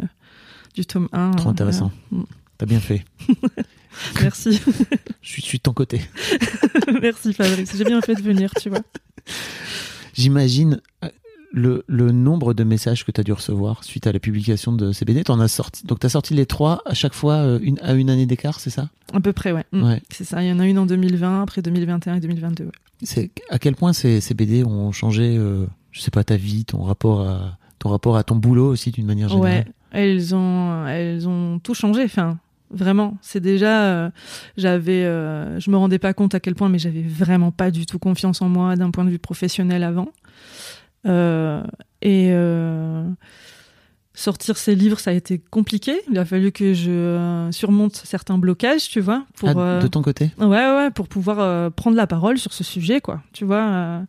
[0.76, 1.32] du tome 1.
[1.32, 1.92] Trop euh, intéressant.
[2.58, 3.04] T'as bien fait.
[4.22, 4.62] Merci.
[5.22, 6.02] Je suis, je suis de ton côté.
[7.02, 7.74] Merci, Fabrice.
[7.76, 8.82] J'ai bien fait de venir, tu vois.
[10.14, 11.10] J'imagine euh,
[11.54, 14.92] le, le nombre de messages que tu as dû recevoir suite à la publication de
[14.92, 15.24] ces BD.
[15.24, 17.94] T'en as sorti, donc tu as sorti les trois à chaque fois euh, une, à
[17.94, 18.90] une année d'écart, c'est ça?
[19.14, 19.66] À peu près, ouais.
[19.72, 19.84] Mm.
[19.84, 20.02] Ouais.
[20.10, 20.42] C'est ça.
[20.44, 22.66] Il y en a une en 2020, après 2021 et 2022.
[22.66, 22.72] ouais.
[23.04, 26.66] C'est à quel point ces, ces BD ont changé, euh, je sais pas, ta vie,
[26.66, 29.52] ton rapport à ton rapport à ton boulot aussi d'une manière générale?
[29.52, 32.04] Ouais, elles ont, elles ont tout changé.
[32.04, 32.38] Enfin,
[32.72, 34.10] vraiment, c'est déjà, euh,
[34.58, 37.86] j'avais, euh, je me rendais pas compte à quel point, mais j'avais vraiment pas du
[37.86, 40.10] tout confiance en moi d'un point de vue professionnel avant.
[41.08, 41.64] Euh,
[42.02, 43.04] et euh,
[44.14, 45.94] sortir ces livres, ça a été compliqué.
[46.12, 50.32] Il a fallu que je surmonte certains blocages, tu vois, pour Ah, de ton côté?
[50.38, 53.22] Ouais, ouais, pour pouvoir prendre la parole sur ce sujet, quoi.
[53.34, 53.64] Tu vois.
[53.64, 54.04] euh,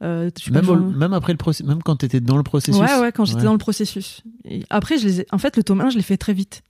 [0.00, 2.80] pas, même, au- même après le même quand tu étais dans le processus.
[2.80, 3.44] Ouais, ouais, quand j'étais Ouais.
[3.46, 4.22] dans le processus.
[4.44, 5.26] Et après, je les ai...
[5.32, 6.62] en fait, le tome 1, je l'ai fait très vite.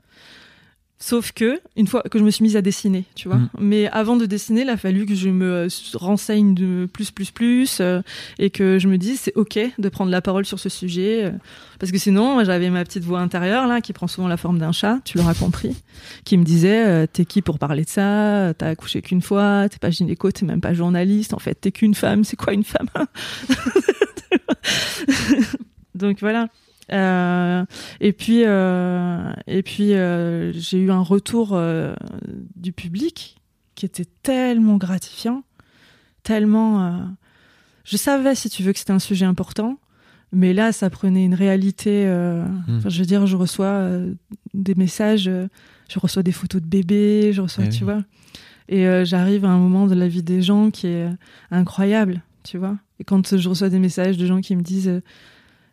[1.01, 3.37] Sauf que, une fois que je me suis mise à dessiner, tu vois.
[3.37, 3.51] Mm.
[3.61, 7.31] Mais avant de dessiner, il a fallu que je me euh, renseigne de plus, plus,
[7.31, 8.03] plus, euh,
[8.41, 11.27] et que je me dise, c'est OK de prendre la parole sur ce sujet.
[11.27, 11.31] euh,
[11.79, 14.73] parce que sinon, j'avais ma petite voix intérieure, là, qui prend souvent la forme d'un
[14.73, 15.77] chat, tu l'auras compris,
[16.25, 18.53] qui me disait, euh, t'es qui pour parler de ça?
[18.55, 21.95] T'as accouché qu'une fois, t'es pas gynéco, t'es même pas journaliste, en fait, t'es qu'une
[21.95, 22.89] femme, c'est quoi une femme
[25.95, 26.49] Donc voilà.
[26.93, 27.65] Euh,
[28.01, 31.59] et puis, euh, et puis euh, j'ai eu un retour
[32.57, 33.37] du public
[33.75, 35.43] qui était tellement gratifiant,
[36.23, 37.09] tellement.
[37.85, 39.79] je savais, si tu veux, que c'était un sujet important,
[40.33, 42.05] mais là, ça prenait une réalité.
[42.07, 42.79] euh, Mm.
[42.79, 43.89] enfin, je veux dire, je reçois
[44.55, 45.31] des messages,
[45.89, 47.93] je reçois des photos de bébés, je reçois, Eh tu oui.
[47.93, 48.03] vois.
[48.71, 51.09] Et j'arrive à un moment de la vie des gens qui est
[51.51, 52.77] incroyable, tu vois.
[53.01, 55.01] Et quand je reçois des messages de gens qui me disent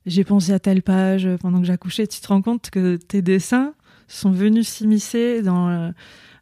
[0.06, 3.74] j'ai pensé à telle page pendant que j'accouchais, tu te rends compte que tes dessins
[4.08, 5.92] sont venus s'immiscer dans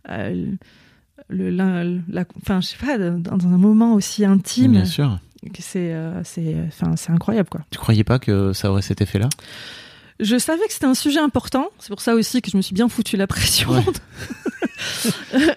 [0.09, 0.51] euh,
[1.29, 5.19] le, la, la- enfin, je sais pas, dans, un moment aussi intime Bien sûr.
[5.59, 7.61] c'est, euh, c'est, enfin, c'est incroyable, quoi.
[7.71, 9.29] Tu croyais pas que ça aurait cet effet-là?
[10.19, 11.69] Je savais que c'était un sujet important.
[11.79, 13.71] C'est pour ça aussi que je me suis bien foutu la pression.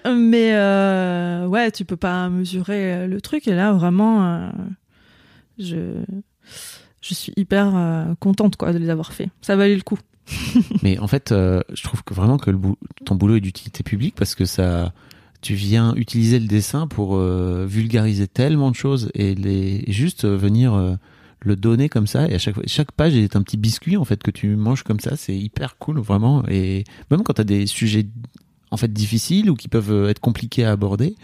[0.07, 3.47] Mais euh, ouais, tu peux pas mesurer le truc.
[3.49, 4.49] Et là, vraiment, euh,
[5.59, 6.03] je,
[7.09, 9.29] je suis hyper euh, contente quoi, de les avoir fait.
[9.43, 9.99] Ça valait le coup.
[10.83, 13.83] Mais en fait, euh, je trouve que vraiment que le bou- ton boulot est d'utilité
[13.85, 14.93] publique parce que ça,
[15.41, 20.97] tu viens utiliser le dessin pour euh, vulgariser tellement de choses et les juste venir
[21.41, 22.29] le donner comme ça.
[22.29, 24.83] Et à chaque fois, chaque page est un petit biscuit en fait que tu manges
[24.83, 25.15] comme ça.
[25.17, 26.43] C'est hyper cool vraiment.
[26.49, 26.83] Et
[27.13, 28.07] même quand tu as des sujets
[28.73, 31.15] en fait difficiles ou qui peuvent être compliqués à aborder.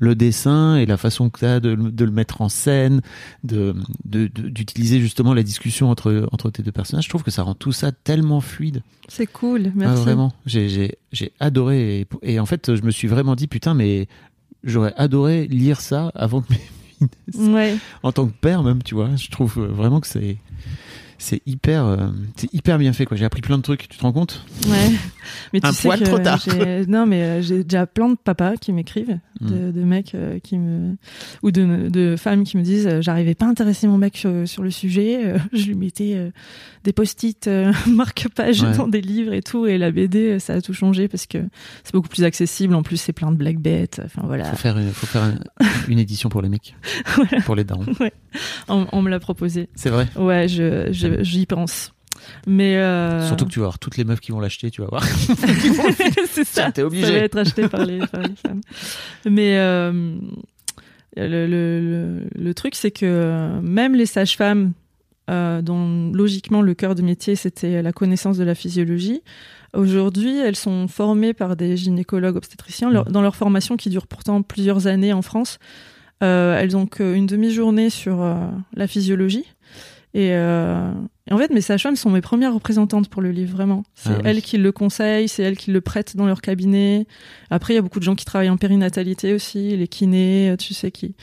[0.00, 3.00] Le dessin et la façon que tu as de, le- de le mettre en scène,
[3.44, 3.74] de
[4.04, 7.42] de- de- d'utiliser justement la discussion entre, entre tes deux personnages, je trouve que ça
[7.44, 8.82] rend tout ça tellement fluide.
[9.08, 9.66] C'est cool.
[9.66, 10.02] Ah, Merci.
[10.02, 10.96] vraiment, j'ai,
[11.38, 12.00] adoré.
[12.00, 14.08] Et, et en fait, je me suis vraiment dit, putain, mais
[14.64, 16.60] j'aurais adoré lire ça avant que mes.
[17.34, 17.76] Ouais.
[18.02, 19.14] En tant que père, même, tu vois.
[19.16, 20.36] Je trouve vraiment que c'est,
[21.22, 21.96] c'est hyper, euh,
[22.36, 23.16] c'est hyper bien fait, quoi.
[23.16, 24.44] J'ai appris plein de trucs, tu te rends compte?
[24.66, 24.90] Ouais.
[25.52, 26.42] Mais tu Un sais poil que trop tard.
[26.44, 29.46] j'ai- Non, mais euh, j'ai déjà plein de papas qui m'écrivent, Hmm.
[29.48, 30.96] de, de mecs euh, qui me.
[31.42, 34.62] ou de, de femmes qui me disent j'arrivais pas à intéresser mon mec sur, sur
[34.62, 36.30] le sujet, je lui mettais
[36.84, 37.48] des post-it
[37.86, 38.76] marque-page Ouais.
[38.76, 41.38] dans des livres et tout, et la BD, ça a tout changé parce que
[41.84, 42.74] c'est beaucoup plus accessible.
[42.74, 44.00] En plus, c'est plein de black bêtes.
[44.04, 44.44] Enfin voilà.
[44.44, 45.34] Faut faire, une, faut faire un-
[45.88, 46.74] une édition pour les mecs,
[47.44, 47.86] pour les darons.
[48.68, 49.68] On, on me l'a proposé.
[49.74, 50.06] C'est vrai.
[50.16, 51.92] Ouais, je, je- j'y pense.
[52.46, 52.76] Mais.
[52.76, 55.04] euh, Surtout que tu vas avoir toutes les meufs qui vont l'acheter, tu vas voir.
[56.30, 56.70] c'est ça.
[56.72, 57.06] T'es obligé.
[57.06, 58.60] Ça va être acheté par les, par les femmes.
[59.24, 60.16] Mais euh,
[61.16, 64.72] le, le, le, le truc, c'est que même les sages-femmes,
[65.30, 69.22] euh, dont logiquement le cœur de métier c'était la connaissance de la physiologie,
[69.74, 72.90] aujourd'hui elles sont formées par des gynécologues obstétriciens.
[72.90, 75.58] Leur- dans leur formation qui dure pourtant plusieurs années en France,
[76.22, 78.34] euh, elles ont qu'une demi-journée sur euh,
[78.74, 79.46] la physiologie.
[80.12, 80.90] Et, euh,
[81.28, 83.84] et en fait, mes sages-femmes sont mes premières représentantes pour le livre, vraiment.
[83.94, 84.22] C'est Ah oui.
[84.24, 87.06] elles qui le conseillent, c'est elles qui le prêtent dans leur cabinet.
[87.48, 90.74] Après, il y a beaucoup de gens qui travaillent en périnatalité aussi, les kinés, tu
[90.74, 91.14] sais, qui,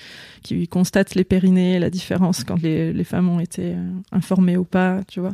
[0.41, 4.63] qui constatent les périnées, la différence quand les, les femmes ont été euh, informées ou
[4.63, 5.33] pas, tu vois.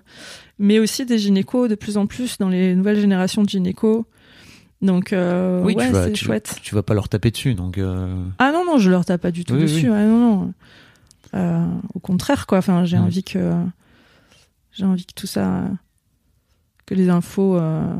[0.57, 4.03] Mais aussi des gynécos, de plus en plus, dans les nouvelles générations de gynécos.
[4.83, 6.59] Donc, euh, oui, ouais, c'est chouette.
[6.61, 7.77] tu vas pas leur taper dessus, donc.
[7.79, 9.89] euh, Ah non, non, je leur tape pas du tout Oui, dessus.
[9.89, 9.95] oui.
[9.97, 10.53] Non, non.
[11.35, 11.65] Euh,
[11.95, 12.57] au contraire, quoi.
[12.59, 13.03] Enfin, j'ai Mm.
[13.03, 13.53] envie que
[14.73, 15.63] j'ai envie que tout ça,
[16.85, 17.93] que les infos, euh,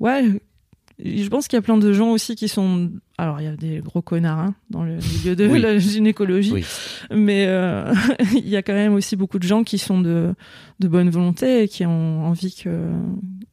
[0.00, 0.40] ouais,
[1.04, 2.90] je pense qu'il y a plein de gens aussi qui sont.
[3.18, 6.64] Alors, il y a des gros connards hein, dans le milieu de la gynécologie, Oui.
[7.12, 7.92] mais euh,
[8.34, 10.34] il y a quand même aussi beaucoup de gens qui sont de,
[10.80, 12.90] de bonne volonté et qui ont envie que.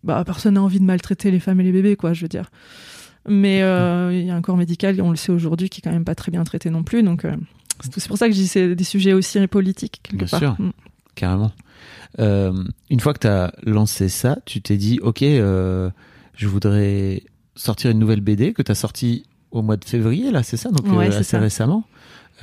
[0.03, 2.49] Bah, personne n'a envie de maltraiter les femmes et les bébés, quoi, je veux dire.
[3.27, 5.91] Mais euh, il y a un corps médical, on le sait aujourd'hui, qui est quand
[5.91, 7.01] même pas très bien traité non plus.
[7.03, 7.35] Donc, euh,
[7.81, 10.39] c'est pour ça que je dis c'est des sujets aussi politiques, quelque Bien part.
[10.39, 10.55] sûr.
[10.59, 10.71] Mm.
[11.15, 11.51] Carrément.
[12.19, 15.91] Une fois que tu as lancé ça, tu t'es dit, OK, je
[16.47, 17.23] voudrais
[17.55, 20.69] sortir une nouvelle BD que tu as sortie au mois de février, là, c'est ça
[20.69, 21.39] Donc Ouais, euh, assez ça.
[21.39, 21.83] récemment.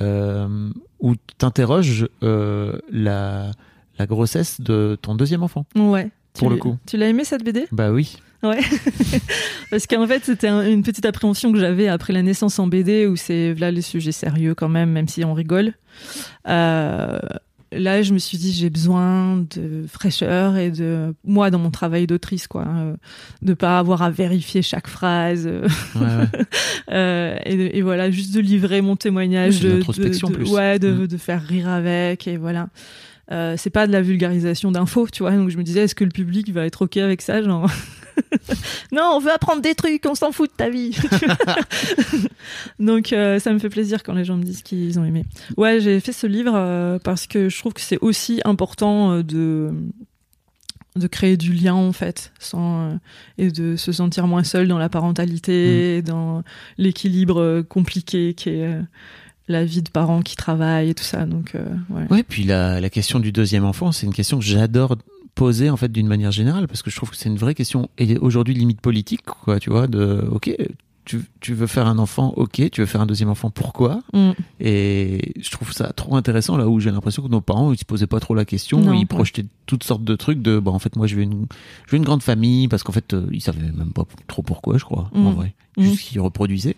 [0.01, 3.51] Euh, où tu interroges la,
[3.99, 5.65] la grossesse de ton deuxième enfant.
[5.75, 6.09] Ouais.
[6.33, 6.77] Pour Tu- le coup.
[6.87, 8.17] Tu l'as aimé cette BD Bah oui.
[8.41, 8.59] Ouais.
[9.69, 13.05] Parce qu'en fait, c'était un- une petite appréhension que j'avais après la naissance en BD,
[13.07, 15.73] où c'est là les sujets sérieux quand même, même si on rigole.
[16.47, 17.19] Euh,
[17.77, 22.07] là, je me suis dit, j'ai besoin de fraîcheur et de moi dans mon travail
[22.07, 22.95] d'autrice, quoi, euh,
[23.41, 25.45] de pas avoir à vérifier chaque phrase.
[25.47, 26.45] euh, Ouais, ouais.
[26.91, 30.49] euh, et, voilà, juste de livrer mon témoignage, Oui, de de, de- de- plus.
[30.51, 31.07] ouais, de, Mm.
[31.07, 32.69] de faire rire avec, et voilà.
[33.31, 35.31] Euh, c'est pas de la vulgarisation d'infos, tu vois.
[35.31, 37.69] Donc je me disais, est-ce que le public va être ok avec ça, genre?
[38.91, 40.95] Non, on veut apprendre des trucs, on s'en fout de ta vie.
[42.79, 45.25] Donc euh, ça me fait plaisir quand les gens me disent qu'ils ont aimé.
[45.57, 49.23] Ouais, j'ai fait ce livre euh, parce que je trouve que c'est aussi important euh,
[49.23, 49.71] de
[50.95, 52.99] de créer du lien en fait sans
[53.39, 56.43] et de se sentir moins seul dans la parentalité dans
[56.77, 58.77] l'équilibre compliqué qui est
[59.47, 62.03] la vie de parents qui travaillent et tout ça donc euh, ouais.
[62.09, 64.95] Ouais, puis la, la question du deuxième enfant, c'est une question que j'adore
[65.35, 67.89] poser en fait d'une manière générale parce que je trouve que c'est une vraie question
[67.97, 70.55] et aujourd'hui limite politique quoi, tu vois, de OK,
[71.05, 74.31] tu, tu veux faire un enfant, OK, tu veux faire un deuxième enfant, pourquoi Mm.
[74.61, 77.83] Et je trouve ça trop intéressant là où j'ai l'impression que nos parents ils se
[77.85, 79.05] posaient pas trop la question, Non, ils ouais.
[79.05, 81.47] projetaient toutes sortes de trucs de bah en fait moi je veux une
[81.87, 84.77] je veux une grande famille parce qu'en fait euh, ils savaient même pas trop pourquoi
[84.77, 85.35] je crois en Mm.
[85.35, 85.81] vrai, Mm.
[85.83, 86.75] juste qu'ils reproduisaient.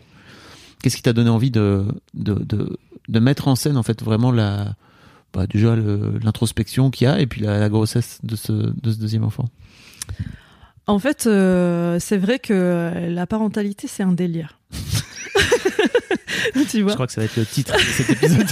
[0.82, 2.78] Qu'est-ce qui t'a donné envie de, de, de,
[3.10, 4.76] de mettre en scène en fait vraiment la
[5.36, 8.98] bah, déjà l'introspection qu'il y a et puis la, la grossesse de ce, de ce
[8.98, 9.50] deuxième enfant
[10.88, 14.58] En fait, euh, c'est vrai que la parentalité, c'est un délire.
[16.70, 18.48] tu vois, Je crois que ça va être le titre de cet épisode.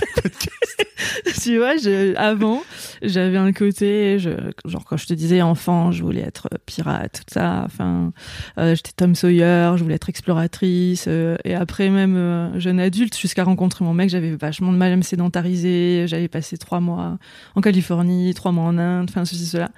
[1.41, 1.73] tu vois,
[2.17, 2.61] avant,
[3.01, 7.63] j'avais un côté, genre quand je te disais enfant, je voulais être pirate, tout ça.
[7.65, 8.13] Enfin,
[8.57, 11.05] euh, j'étais Tom Sawyer, je voulais être exploratrice.
[11.07, 14.91] euh, et après, même euh, jeune adulte, jusqu'à rencontrer mon mec, j'avais vachement de mal
[14.91, 16.05] à me sédentariser.
[16.07, 17.17] J'avais passé trois mois
[17.55, 19.71] en Californie, trois mois en Inde, enfin ceci cela.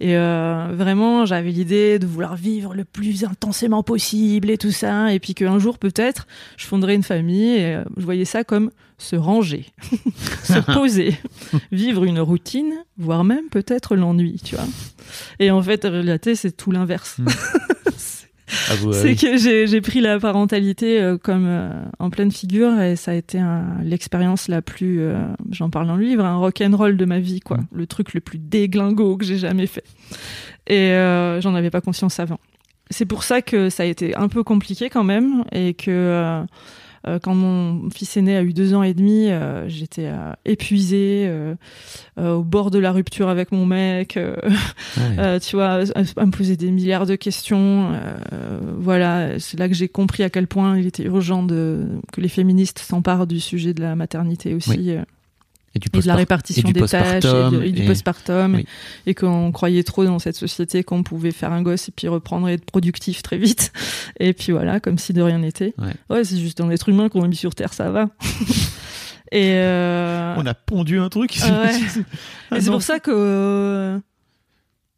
[0.00, 5.12] Et euh, vraiment, j'avais l'idée de vouloir vivre le plus intensément possible et tout ça.
[5.12, 6.26] Et puis qu'un jour, peut-être,
[6.56, 7.56] je fonderais une famille.
[7.56, 8.70] Et euh, je voyais ça comme
[9.00, 9.66] se ranger,
[10.44, 11.16] se poser,
[11.72, 14.66] vivre une routine, voire même peut-être l'ennui, tu vois.
[15.38, 17.18] Et en fait, réalité, c'est tout l'inverse.
[17.18, 17.26] Mm.
[18.68, 22.96] Ah, euh, C'est que j'ai pris la parentalité euh, comme euh, en pleine figure et
[22.96, 23.40] ça a été
[23.82, 25.18] l'expérience la plus, euh,
[25.50, 27.58] j'en parle dans le livre, un rock and roll de ma vie, quoi.
[27.58, 27.66] Mm.
[27.72, 29.84] Le truc le plus déglingo que j'ai jamais fait.
[30.66, 30.90] Et
[31.40, 32.38] j'en avais pas conscience avant.
[32.90, 36.44] C'est pour ça que ça a été un peu compliqué quand même et que
[37.22, 41.54] quand mon fils aîné a eu deux ans et demi, euh, j'étais euh, épuisée, euh,
[42.18, 44.16] euh, au bord de la rupture avec mon mec.
[44.16, 44.36] euh,
[44.96, 45.18] ouais.
[45.18, 47.92] euh, tu vois, à, me poser des milliards de questions.
[47.92, 52.20] euh, voilà, c'est là que j'ai compris à quel point il était urgent de, que
[52.20, 54.70] les féministes s'emparent du sujet de la maternité aussi.
[54.70, 54.96] Oui.
[55.74, 57.82] Et du et de la répartition et du des tâches et, de- postpartum, et du
[57.82, 58.66] et- postpartum Oui.
[59.06, 62.08] et, et qu'on croyait trop dans cette société qu'on pouvait faire un gosse et puis
[62.08, 63.72] reprendre et être productif très vite
[64.20, 65.72] et puis voilà comme si de rien n'était
[66.10, 66.24] Ouais.
[66.24, 68.08] c'est juste un être humain qu'on a mis sur terre ça va
[69.32, 71.36] et euh, On a pondu un truc.
[71.42, 71.70] Ouais.
[72.50, 73.98] Ah et c'est pour ça que euh,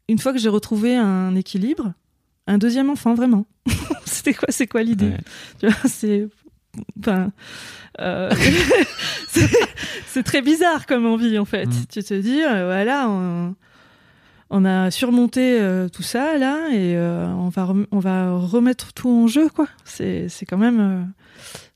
[0.09, 1.93] une fois que j'ai retrouvé un équilibre,
[2.47, 3.45] un deuxième enfant vraiment.
[4.07, 5.13] C'était quoi C'est quoi l'idée?
[5.63, 5.71] Ouais.
[5.85, 6.29] C'est
[7.01, 7.31] enfin
[8.01, 8.31] euh,
[10.07, 11.67] c'est très bizarre comme envie en fait.
[11.67, 11.87] Mm.
[11.91, 13.55] Tu te dis euh, voilà, on,
[14.51, 19.09] on a surmonté euh, tout ça là et on va rem- on va remettre tout
[19.11, 19.67] en jeu quoi.
[19.85, 21.13] C'est quand même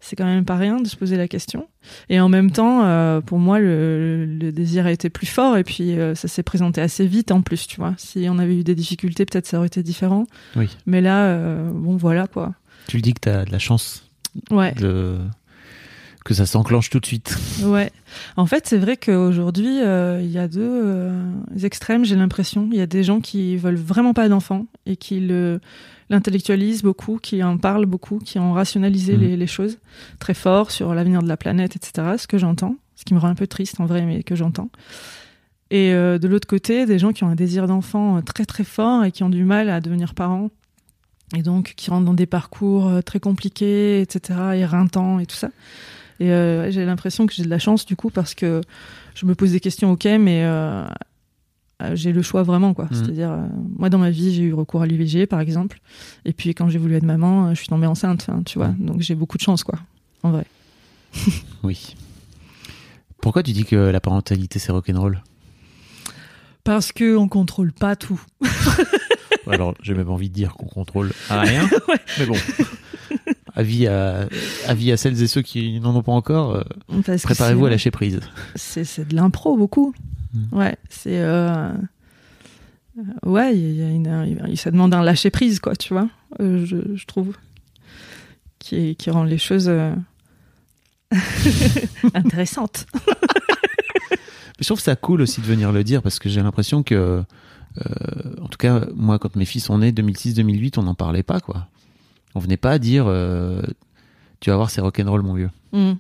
[0.01, 1.67] c'est quand même pas rien de se poser la question.
[2.09, 2.83] Et en même temps,
[3.23, 7.07] pour moi, le, le désir a été plus fort et puis ça s'est présenté assez
[7.07, 7.95] vite en plus, tu vois.
[7.99, 10.27] Si on avait eu des difficultés, peut-être ça aurait été différent.
[10.55, 10.69] Oui.
[10.87, 11.37] Mais là,
[11.73, 12.55] bon, voilà quoi.
[12.87, 14.06] Tu le dis que tu as de la chance
[14.51, 15.17] Ouais, de...
[16.25, 17.37] que ça s'enclenche tout de suite.
[17.63, 17.91] ouais.
[18.37, 21.23] En fait, c'est vrai qu'aujourd'hui, euh, il y a deux euh,
[21.63, 22.69] extrêmes, j'ai l'impression.
[22.73, 25.61] Il y a des gens qui veulent vraiment pas d'enfants et qui le
[26.09, 29.21] l'intellectualisent beaucoup, qui en parlent beaucoup, qui ont rationalisé Mhm.
[29.23, 29.79] les, les choses
[30.21, 32.15] très fort sur l'avenir de la planète, etc.
[32.17, 34.71] Ce que j'entends, ce qui me rend un peu triste en vrai, mais que j'entends.
[35.73, 39.03] Et euh, de l'autre côté, des gens qui ont un désir d'enfant très très fort
[39.05, 40.51] et qui ont du mal à devenir parents
[41.35, 45.49] et donc qui rentrent dans des parcours euh, très compliqués, etc., éreintants et tout ça.
[46.21, 48.61] Et euh, j'ai l'impression que j'ai de la chance du coup parce que
[49.15, 50.87] je me pose des questions, ok, mais euh,
[51.95, 52.89] j'ai le choix vraiment quoi.
[52.91, 53.47] C'est-à-dire, euh,
[53.79, 55.81] moi dans ma vie j'ai eu recours à l'IVG par exemple,
[56.25, 58.75] et puis quand j'ai voulu être maman, je suis tombée enceinte, hein, tu vois.
[58.79, 59.79] Donc j'ai beaucoup de chance quoi,
[60.23, 60.47] en vrai.
[61.63, 61.97] Oui.
[63.21, 65.23] Pourquoi tu dis que la parentalité c'est rock'n'roll?
[66.65, 68.21] Parce que on contrôle pas tout.
[69.51, 71.69] Alors, j'ai même envie de dire qu'on contrôle rien.
[72.19, 72.37] Mais bon,
[73.55, 74.29] avis à,
[74.67, 76.63] avis à celles et ceux qui n'en ont pas encore, euh,
[77.23, 78.21] préparez-vous à lâcher prise.
[78.55, 79.95] c'est c'est de l'impro beaucoup.
[80.35, 80.57] Mm.
[80.59, 81.73] Ouais, c'est euh,
[82.99, 86.09] euh, ouais, il y a une, il- ça demande un lâcher prise quoi, tu vois.
[86.41, 87.37] euh, je, je trouve
[88.59, 89.71] qui qui rend les choses
[92.15, 92.87] intéressantes.
[94.59, 97.23] Mais je trouve ça cool aussi de venir le dire parce que j'ai l'impression que,
[98.41, 101.69] en tout cas, moi, quand mes filles sont nées, 2006-2008, on n'en parlait pas, quoi.
[102.35, 103.63] On venait pas dire, euh,
[104.41, 105.51] tu vas voir, c'est rock'n'roll, mon vieux.
[105.73, 105.93] Mm.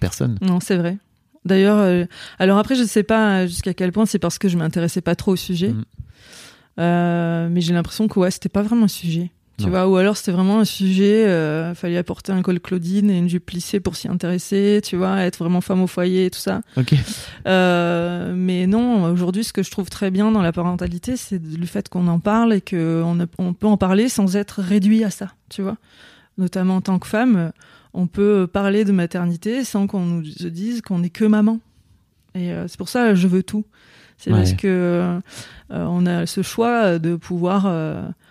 [0.00, 0.38] Personne.
[0.40, 0.96] Non, c'est vrai.
[1.44, 2.04] D'ailleurs, euh,
[2.38, 5.32] alors après, je sais pas jusqu'à quel point c'est parce que je m'intéressais pas trop
[5.32, 5.84] au sujet, Mm.
[6.78, 9.30] Euh, mais j'ai l'impression que ouais, c'était pas vraiment un sujet.
[9.60, 9.72] Tu Non.
[9.72, 13.28] vois, ou alors c'était vraiment un sujet, euh, fallait apporter un col Claudine et une
[13.28, 16.62] jupe plissée pour s'y intéresser, tu vois, être vraiment femme au foyer et tout ça.
[16.76, 16.94] Ok.
[17.46, 21.66] Euh, mais non, aujourd'hui, ce que je trouve très bien dans la parentalité, c'est le
[21.66, 25.28] fait qu'on en parle et qu'on on peut en parler sans être réduit à ça,
[25.48, 25.76] tu vois.
[26.38, 27.52] Notamment en tant que femme,
[27.92, 31.58] on peut parler de maternité sans qu'on nous dise qu'on n'est que maman.
[32.34, 33.64] Et euh, c'est pour ça je veux tout.
[34.16, 34.38] C'est Ouais.
[34.38, 35.20] parce que euh,
[35.70, 37.66] on a ce choix de pouvoir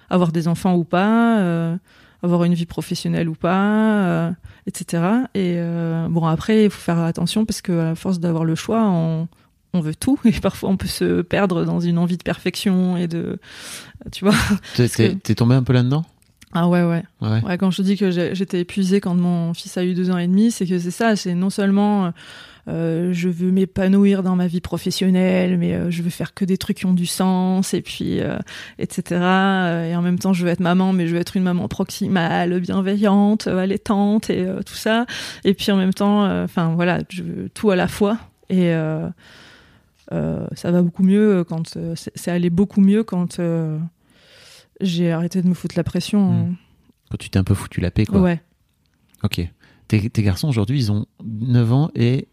[0.10, 1.76] avoir des enfants ou pas, euh,
[2.24, 4.32] avoir une vie professionnelle ou pas, euh,
[4.68, 5.04] etc.
[5.36, 8.84] Et euh, bon, après, il faut faire attention parce que à force d'avoir le choix,
[8.90, 9.28] on,
[9.74, 13.08] on veut tout et parfois on peut se perdre dans une envie de perfection et
[13.08, 13.40] de,
[14.12, 14.34] tu vois.
[14.76, 16.06] T'es que- tombé un peu là-dedans?
[16.52, 17.04] Ah ouais, ouais.
[17.22, 17.44] Ouais.
[17.44, 20.26] Ouais, quand je dis que j'étais épuisée quand mon fils a eu deux ans et
[20.26, 22.12] demi, c'est que c'est ça, c'est non seulement
[22.68, 26.58] euh, je veux m'épanouir dans ma vie professionnelle, mais euh, je veux faire que des
[26.58, 28.38] trucs qui ont du sens, et puis euh,
[28.78, 29.04] etc.
[29.12, 32.60] Et en même temps, je veux être maman, mais je veux être une maman proximale,
[32.60, 35.06] bienveillante, allaitante et tout ça.
[35.44, 38.18] Et puis en même temps, enfin voilà, je veux tout à la fois.
[38.50, 38.74] Et
[40.10, 43.40] ça va beaucoup mieux quand c'est allé beaucoup mieux quand
[44.82, 46.32] j'ai arrêté de me foutre la pression.
[46.32, 46.56] Mm.
[47.10, 48.22] Quand tu t'es un peu foutu la paix, quoi.
[48.22, 48.42] Ouais.
[49.24, 49.42] Ok.
[49.90, 52.28] Tes, tes garçons aujourd'hui, ils ont 9 ans et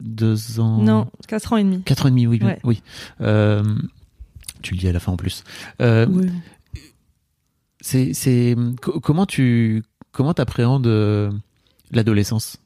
[0.00, 0.78] 2 ans.
[0.80, 1.82] Non, 4 ans et demi.
[1.82, 2.40] 4 ans et demi, oui.
[2.42, 2.58] Ouais.
[2.64, 2.82] oui.
[3.20, 3.62] Euh,
[4.62, 5.42] tu le dis à la fin en plus.
[5.82, 6.28] Euh, Oui.
[7.80, 9.82] c'est, c'est, co- comment tu
[10.12, 11.30] comment t'appréhendes euh,
[11.90, 12.58] l'adolescence?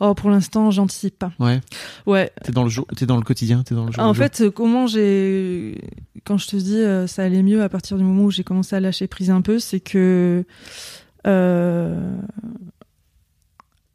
[0.00, 1.32] Oh, pour l'instant, j'anticipe pas.
[1.38, 1.60] Ouais.
[2.06, 2.30] Ouais.
[2.42, 4.02] T'es dans le jour, t'es dans le quotidien, t'es dans le jour.
[4.02, 4.24] en jour.
[4.24, 5.80] fait, euh, comment j'ai.
[6.24, 8.74] Quand je te dis euh, ça allait mieux à partir du moment où j'ai commencé
[8.74, 10.44] à lâcher prise un peu, c'est que.
[11.26, 12.16] euh,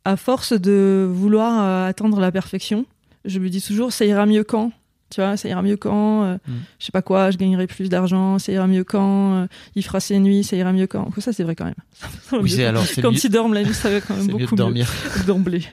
[0.06, 2.86] à force de vouloir euh, atteindre la perfection,
[3.26, 4.72] je me dis toujours ça ira mieux quand
[5.12, 6.52] tu vois, ça ira mieux quand, euh, Mm.
[6.80, 10.00] je sais pas quoi, je gagnerai plus d'argent, ça ira mieux quand, euh, il fera
[10.00, 11.08] ses nuits, ça ira mieux quand.
[11.20, 11.76] Ça, c'est vrai quand même.
[12.42, 14.34] Oui, c'est quand- alors Quand mieux, il dorme la nuit, ça va quand même c'est
[14.34, 14.66] mieux beaucoup de mieux.
[14.66, 14.92] dormir.
[15.28, 15.64] d'emblée.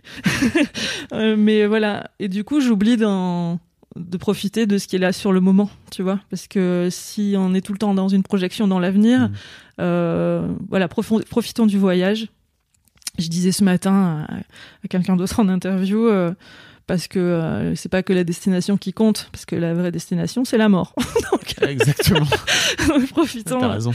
[1.14, 2.11] Euh, mais voilà.
[2.20, 6.03] Et du coup, j'oublie de profiter de ce qui est là sur le moment, tu
[6.03, 6.20] vois.
[6.30, 9.30] Parce que si on est tout le temps dans une projection dans l'avenir,
[9.78, 10.57] Mm.
[10.68, 12.28] voilà, profitons du voyage.
[13.19, 16.07] Je disais ce matin à, à quelqu'un d'autre en interview.
[16.07, 16.33] euh,
[16.89, 20.45] parce que euh, c'est pas que la destination qui compte, parce que la vraie destination,
[20.45, 20.95] c'est la mort.
[21.33, 22.27] Donc, Exactement.
[23.13, 23.61] profitons.
[23.61, 23.93] T'as raison.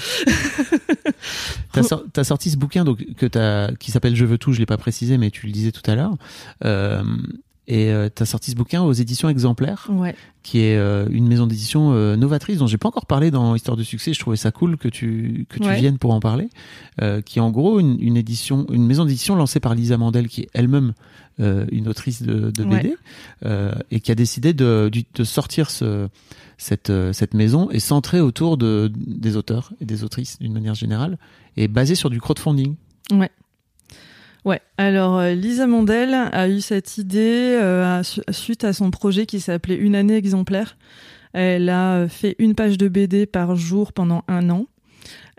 [1.73, 4.53] T'as, sor- t'as sorti ce bouquin donc que qui s'appelle Je veux tout.
[4.53, 6.15] Je l'ai pas précisé, mais tu le disais tout à l'heure.
[6.63, 7.03] Euh,
[7.67, 9.87] et euh, t'as sorti ce bouquin aux éditions Exemplaires.
[9.91, 10.15] Ouais.
[10.43, 13.75] qui est euh, une maison d'édition euh, novatrice dont j'ai pas encore parlé dans Histoire
[13.75, 14.13] de succès.
[14.13, 15.77] Je trouvais ça cool que tu que tu Ouais.
[15.79, 16.49] viennes pour en parler.
[17.01, 20.27] Euh, qui est en gros une, une édition, une maison d'édition lancée par Lisa Mandel,
[20.29, 20.93] qui est elle-même
[21.41, 22.95] euh, une autrice de, de BD
[23.45, 26.07] euh, et qui a décidé de, de sortir ce,
[26.57, 31.17] cette cette maison et centrée autour de des auteurs et des autrices d'une manière générale
[31.57, 32.75] et basée sur du crowdfunding.
[33.11, 33.29] Ouais,
[34.77, 39.75] alors euh, Lisa Mondel a eu cette idée euh, suite à son projet qui s'appelait
[39.75, 40.77] Une année exemplaire.
[41.33, 44.65] Elle a fait une page de BD par jour pendant un an.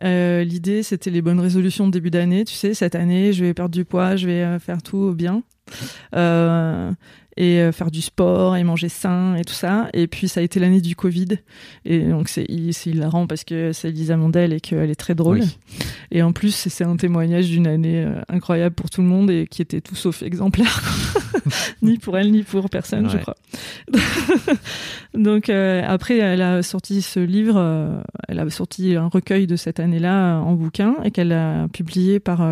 [0.04, 2.44] Euh, L'idée, c'était les bonnes résolutions de début d'année.
[2.44, 5.42] Tu sais, cette année, je vais perdre du poids, je vais faire tout bien.
[7.38, 9.88] Et euh, faire du sport et manger sain et tout ça.
[9.94, 11.38] Et puis ça a été l'année du Covid.
[11.84, 15.40] Et donc c'est hilarant parce que c'est Lisa Mandel et qu'elle est très drôle.
[15.40, 15.58] Oui.
[16.10, 19.46] Et en plus, c'est un témoignage d'une année euh, incroyable pour tout le monde et
[19.46, 20.82] qui était tout sauf exemplaire.
[21.82, 23.36] ni pour elle, ni pour personne, je crois.
[25.14, 29.78] Donc euh, après, elle a sorti ce livre, elle a sorti un recueil de cette
[29.78, 32.44] année-là en bouquin et qu'elle a publié par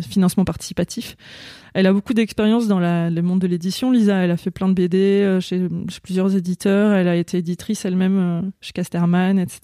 [0.00, 1.16] financement participatif.
[1.74, 3.90] Elle a beaucoup d'expérience dans la- le monde de l'édition.
[3.92, 6.92] Lisa, elle a fait plein de BD euh, chez, chez plusieurs éditeurs.
[6.94, 9.60] Elle a été éditrice elle-même euh, chez Casterman, etc.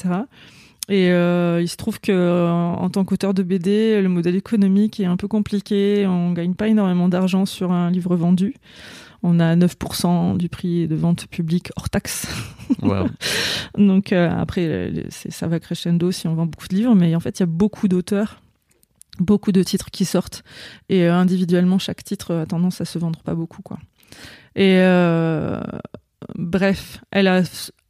[0.89, 5.05] Et euh, il se trouve que en tant qu'auteur de BD, le modèle économique est
[5.07, 6.07] un peu compliqué.
[6.07, 8.55] On gagne pas énormément d'argent sur un livre vendu.
[9.25, 12.29] On a 9% du prix de vente publique hors taxe.
[12.83, 13.07] Wow.
[13.77, 17.41] Donc euh, après, ça va crescendo si on vend beaucoup de livres, mais en fait,
[17.41, 18.41] il y a beaucoup d'auteurs,
[19.19, 20.45] beaucoup de titres qui sortent,
[20.89, 23.79] et euh, individuellement, chaque titre a tendance à se vendre pas beaucoup, quoi.
[24.55, 25.61] Et euh,
[26.35, 27.43] bref, elle a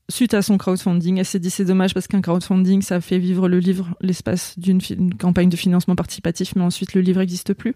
[0.08, 3.48] suite à son crowdfunding, elle s'est dit c'est dommage parce qu'un crowdfunding, ça fait vivre
[3.48, 4.80] le livre l'espace d'une
[5.18, 7.74] campagne de financement participatif, mais ensuite le livre n'existe plus.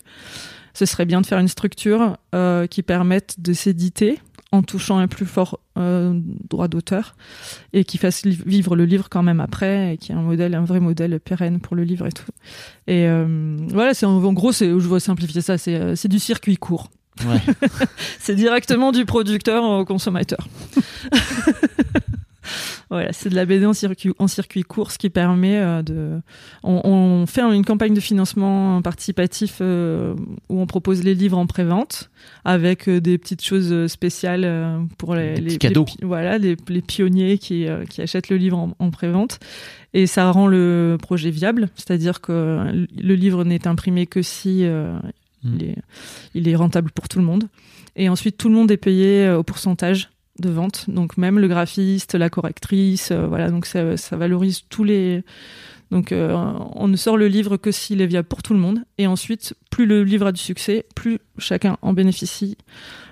[0.74, 4.20] Ce serait bien de faire une structure euh, qui permette de s'éditer
[4.52, 7.14] en touchant un plus fort euh, droit d'auteur
[7.72, 10.64] et qui fasse vivre le livre quand même après et qui ait un modèle, un
[10.64, 12.24] vrai modèle pérenne pour le livre et tout.
[12.86, 16.08] Et euh, voilà, c'est en, en gros, c'est, je vais simplifier ça, c'est, euh, c'est
[16.08, 16.90] du circuit court.
[17.26, 17.40] Ouais.
[18.18, 20.48] C'est directement du producteur au consommateur.
[22.90, 26.20] Voilà, c'est de la BD en circuit, en circuit court, ce qui permet euh, de.
[26.64, 30.14] On, on fait une campagne de financement participatif euh,
[30.48, 32.10] où on propose les livres en prévente
[32.44, 35.86] avec euh, des petites choses spéciales pour les, Des les- cadeaux.
[36.00, 39.38] les voilà, les, les pionniers qui, qui achètent le livre en, en prévente.
[39.94, 44.98] Et ça rend le projet viable, c'est-à-dire que le livre n'est imprimé que si euh,
[45.42, 45.54] Mm.
[45.58, 45.76] il, est,
[46.34, 47.44] il est rentable pour tout le monde.
[47.96, 50.10] Et ensuite, tout le monde est payé au pourcentage
[50.40, 50.86] de vente.
[50.88, 53.50] Donc même le graphiste, la correctrice, euh, voilà.
[53.50, 55.22] Donc ça, ça valorise tous les.
[55.90, 56.34] Donc euh,
[56.74, 58.80] on ne sort le livre que s'il est viable pour tout le monde.
[58.98, 62.56] Et ensuite, plus le livre a du succès, plus chacun en bénéficie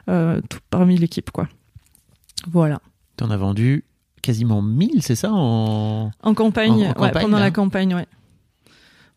[0.08, 1.48] euh, tout, parmi l'équipe, quoi.
[2.50, 2.80] Voilà.
[3.16, 3.84] T'en as vendu
[4.22, 8.06] quasiment 1000, c'est ça en En campagne, En- en ouais, campagne, pendant la campagne, ouais.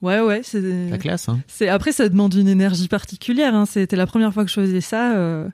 [0.02, 0.90] Ouais, ouais, c'est.
[0.90, 3.54] la classe hein C'est après ça demande une énergie particulière.
[3.54, 3.68] Hein.
[3.68, 5.16] C'était la première fois que je faisais ça.
[5.16, 5.48] euh,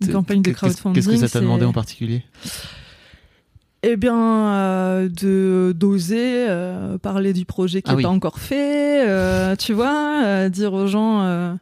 [0.00, 0.94] une campagne de crowdfunding.
[0.94, 2.22] Qu'est-ce que ça t'a demandé en particulier?
[3.84, 8.02] Eh bien, euh, de d'oser euh, parler du projet qui Ah n'est oui.
[8.02, 9.06] pas encore fait.
[9.08, 11.56] euh, tu vois, dire aux gens.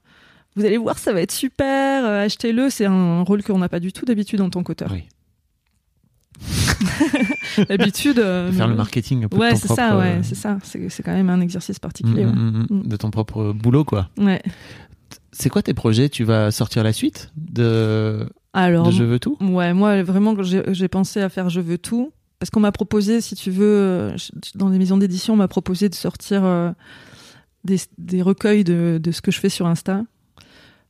[0.57, 2.71] vous allez voir, ça va être super, achetez-le.
[2.71, 4.91] C'est un rôle qu'on n'a pas du tout d'habitude en tant qu'auteur.
[4.93, 5.05] Oui.
[7.69, 8.17] D'habitude.
[8.53, 10.59] Faire le marketing un peu Ouais, c'est ça, ouais, c'est ça.
[10.63, 12.25] C'est quand même un exercice particulier.
[12.25, 12.33] ouais.
[12.33, 12.83] mm, mm, Mm.
[12.89, 14.09] de ton propre boulot quoi.
[14.19, 14.43] Ouais.
[15.39, 16.09] C'est quoi tes projets?
[16.09, 19.37] Tu vas sortir la suite de, Alors, de Je veux tout?
[19.41, 23.35] Ouais, moi vraiment j'ai pensé à faire Je veux tout parce qu'on m'a proposé, si
[23.35, 24.17] tu veux, euh,
[24.55, 26.71] dans les maisons d'édition, on m'a proposé de sortir euh,
[27.65, 30.03] des, des recueils de, de ce que je fais sur Insta.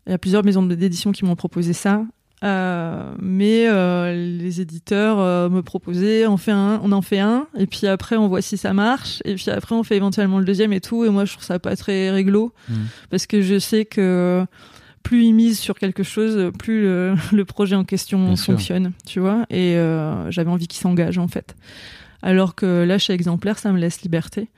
[0.07, 2.05] Il y a plusieurs maisons d'édition qui m'ont proposé ça.
[2.47, 7.49] Euh, mais euh, les éditeurs euh, me proposaient on fait un on en fait un
[7.59, 10.45] et puis après on voit si ça marche et puis après on fait éventuellement le
[10.45, 12.75] deuxième et tout et moi je trouve ça pas très réglo Mm.
[13.11, 14.45] parce que je sais que
[15.03, 18.55] plus ils misent sur quelque chose, plus le, le projet en question Bien sûr.
[18.55, 19.47] fonctionne, tu vois.
[19.51, 19.75] Et
[20.31, 21.55] j'avais envie qu'ils s'engagent en fait.
[22.23, 24.49] Alors que là, chez Exemplaire, ça me laisse liberté.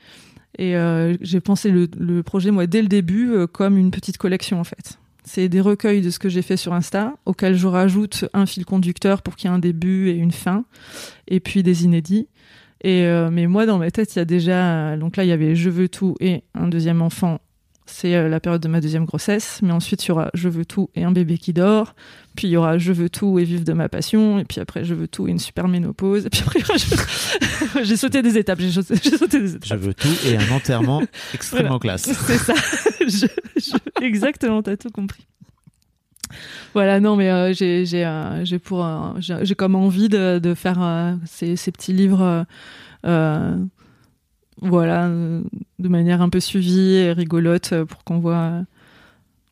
[0.59, 0.75] Et
[1.21, 4.99] j'ai pensé le, le projet, moi, dès le début, comme une petite collection en fait.
[5.29, 8.65] C'est des recueils de ce que j'ai fait sur Insta, auxquels je rajoute un fil
[8.65, 10.65] conducteur pour qu'il y ait un début et une fin,
[11.29, 12.29] et puis des inédits.
[12.83, 14.97] Et euh, mais moi, dans ma tête, il y a déjà.
[14.97, 17.41] Donc là, il y avait Je veux tout et un deuxième enfant
[17.91, 20.65] c'est euh, la période de ma deuxième grossesse, mais ensuite il y aura Je veux
[20.65, 21.95] tout et un bébé qui dort,
[22.37, 24.85] puis il y aura Je veux tout et vivre de ma passion, et puis après
[24.85, 28.39] Je veux tout et une super ménopause, et puis après aura Je- j'ai sauté des
[28.39, 29.79] étapes, j'ai sauté, j'ai sauté des Je étapes.
[29.81, 31.03] veux tout et un enterrement
[31.35, 32.03] extrêmement classe.
[32.03, 32.55] C'est ça,
[33.01, 33.27] Je-
[33.57, 35.27] je- exactement, t'as tout compris.
[36.75, 40.39] Voilà, non, mais euh, j'ai, j'ai, euh, j'ai pour, euh, j'ai, j'ai comme envie de,
[40.39, 42.45] de faire ces, ces petits livres,
[44.61, 45.43] voilà, euh,
[45.79, 48.65] de manière un peu suivie et rigolote euh, pour qu'on voit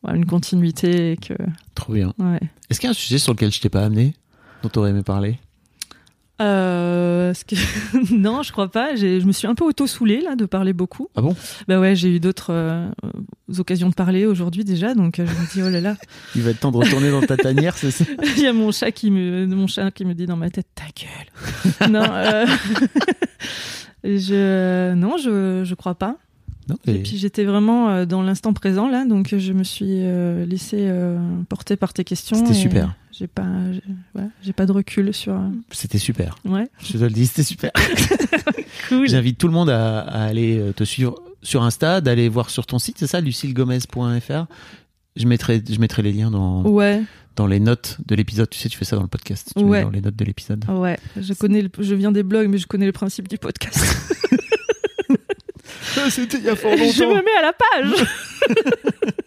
[0.07, 1.33] euh, une continuité et que,
[1.75, 2.13] Trop bien.
[2.19, 2.39] ouais.
[2.69, 4.13] Est-ce qu'il y a un sujet sur lequel je t'ai pas amené
[4.63, 5.39] dont t'aurais aimé parler?
[6.39, 7.55] Euh, que...
[8.15, 8.95] non, je crois pas.
[8.95, 11.07] Je me suis un peu auto-soulée là de parler beaucoup.
[11.15, 11.35] Ah bon?
[11.67, 12.87] Bah ouais, j'ai eu d'autres euh,
[13.57, 15.97] occasions de parler aujourd'hui déjà, donc euh, je me dis oh là là.
[16.35, 18.05] Il va être temps de retourner dans ta tanière, c'est ça?
[18.37, 20.67] Il y a mon chat qui me, mon chat qui me dit dans ma tête
[20.75, 21.91] ta gueule.
[21.91, 22.05] non,
[24.03, 26.15] je, non, je, je crois pas.
[26.85, 30.79] Et puis j'étais vraiment euh, dans l'instant présent là, donc je me suis euh, laissé
[30.81, 31.17] euh,
[31.47, 32.35] porter par tes questions.
[32.35, 32.93] C'était super.
[33.13, 33.81] J'ai pas, j'ai
[34.13, 35.33] voilà, j'ai pas de recul sur.
[35.33, 36.35] euh, C'était super.
[36.43, 37.71] Ouais, Je te le dis, c'était super.
[38.89, 39.07] cool.
[39.07, 42.65] J'invite tout le monde à, à aller euh, te suivre sur Insta, d'aller voir sur
[42.65, 44.45] ton site, c'est ça, lucillegomez.fr.
[45.17, 47.01] Je mettrai, je mettrai les liens dans, Ouais,
[47.35, 48.49] dans les notes de l'épisode.
[48.49, 49.51] Tu sais, tu fais ça dans le podcast.
[49.57, 50.63] Tu mets dans les notes de l'épisode.
[50.69, 50.97] ouais.
[51.19, 53.77] Je connais, le- je viens des blogs, mais je connais le principe du podcast.
[56.09, 58.07] C'était il y a fort je me mets à la page.